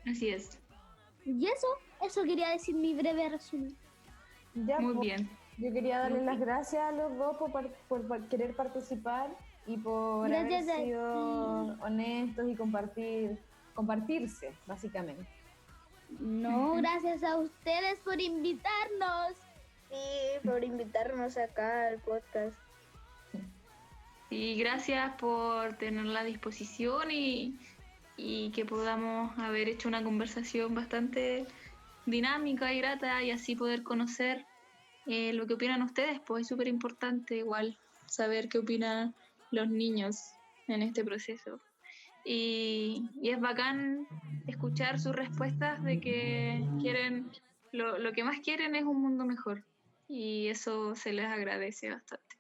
[0.06, 0.60] Así es.
[1.26, 1.68] Y eso,
[2.02, 3.76] eso quería decir mi breve resumen.
[4.54, 5.30] Ya, Muy pues, bien.
[5.58, 9.30] Yo quería darles las gracias a los dos por, querer participar
[9.68, 13.38] y por Gracias haber sido honestos y compartir,
[13.76, 15.28] compartirse, básicamente.
[16.20, 19.36] No, gracias a ustedes por invitarnos.
[19.90, 22.58] Sí, por invitarnos acá al podcast.
[24.32, 27.60] Y gracias por tener la disposición y,
[28.16, 31.46] y que podamos haber hecho una conversación bastante
[32.06, 34.46] dinámica y grata y así poder conocer
[35.06, 39.14] eh, lo que opinan ustedes, pues es súper importante igual saber qué opinan
[39.52, 40.32] los niños
[40.68, 41.60] en este proceso.
[42.24, 44.08] Y, y es bacán
[44.48, 47.30] escuchar sus respuestas de que quieren,
[47.74, 49.66] lo, lo que más quieren es un mundo mejor
[50.08, 52.31] y eso se les agradece bastante.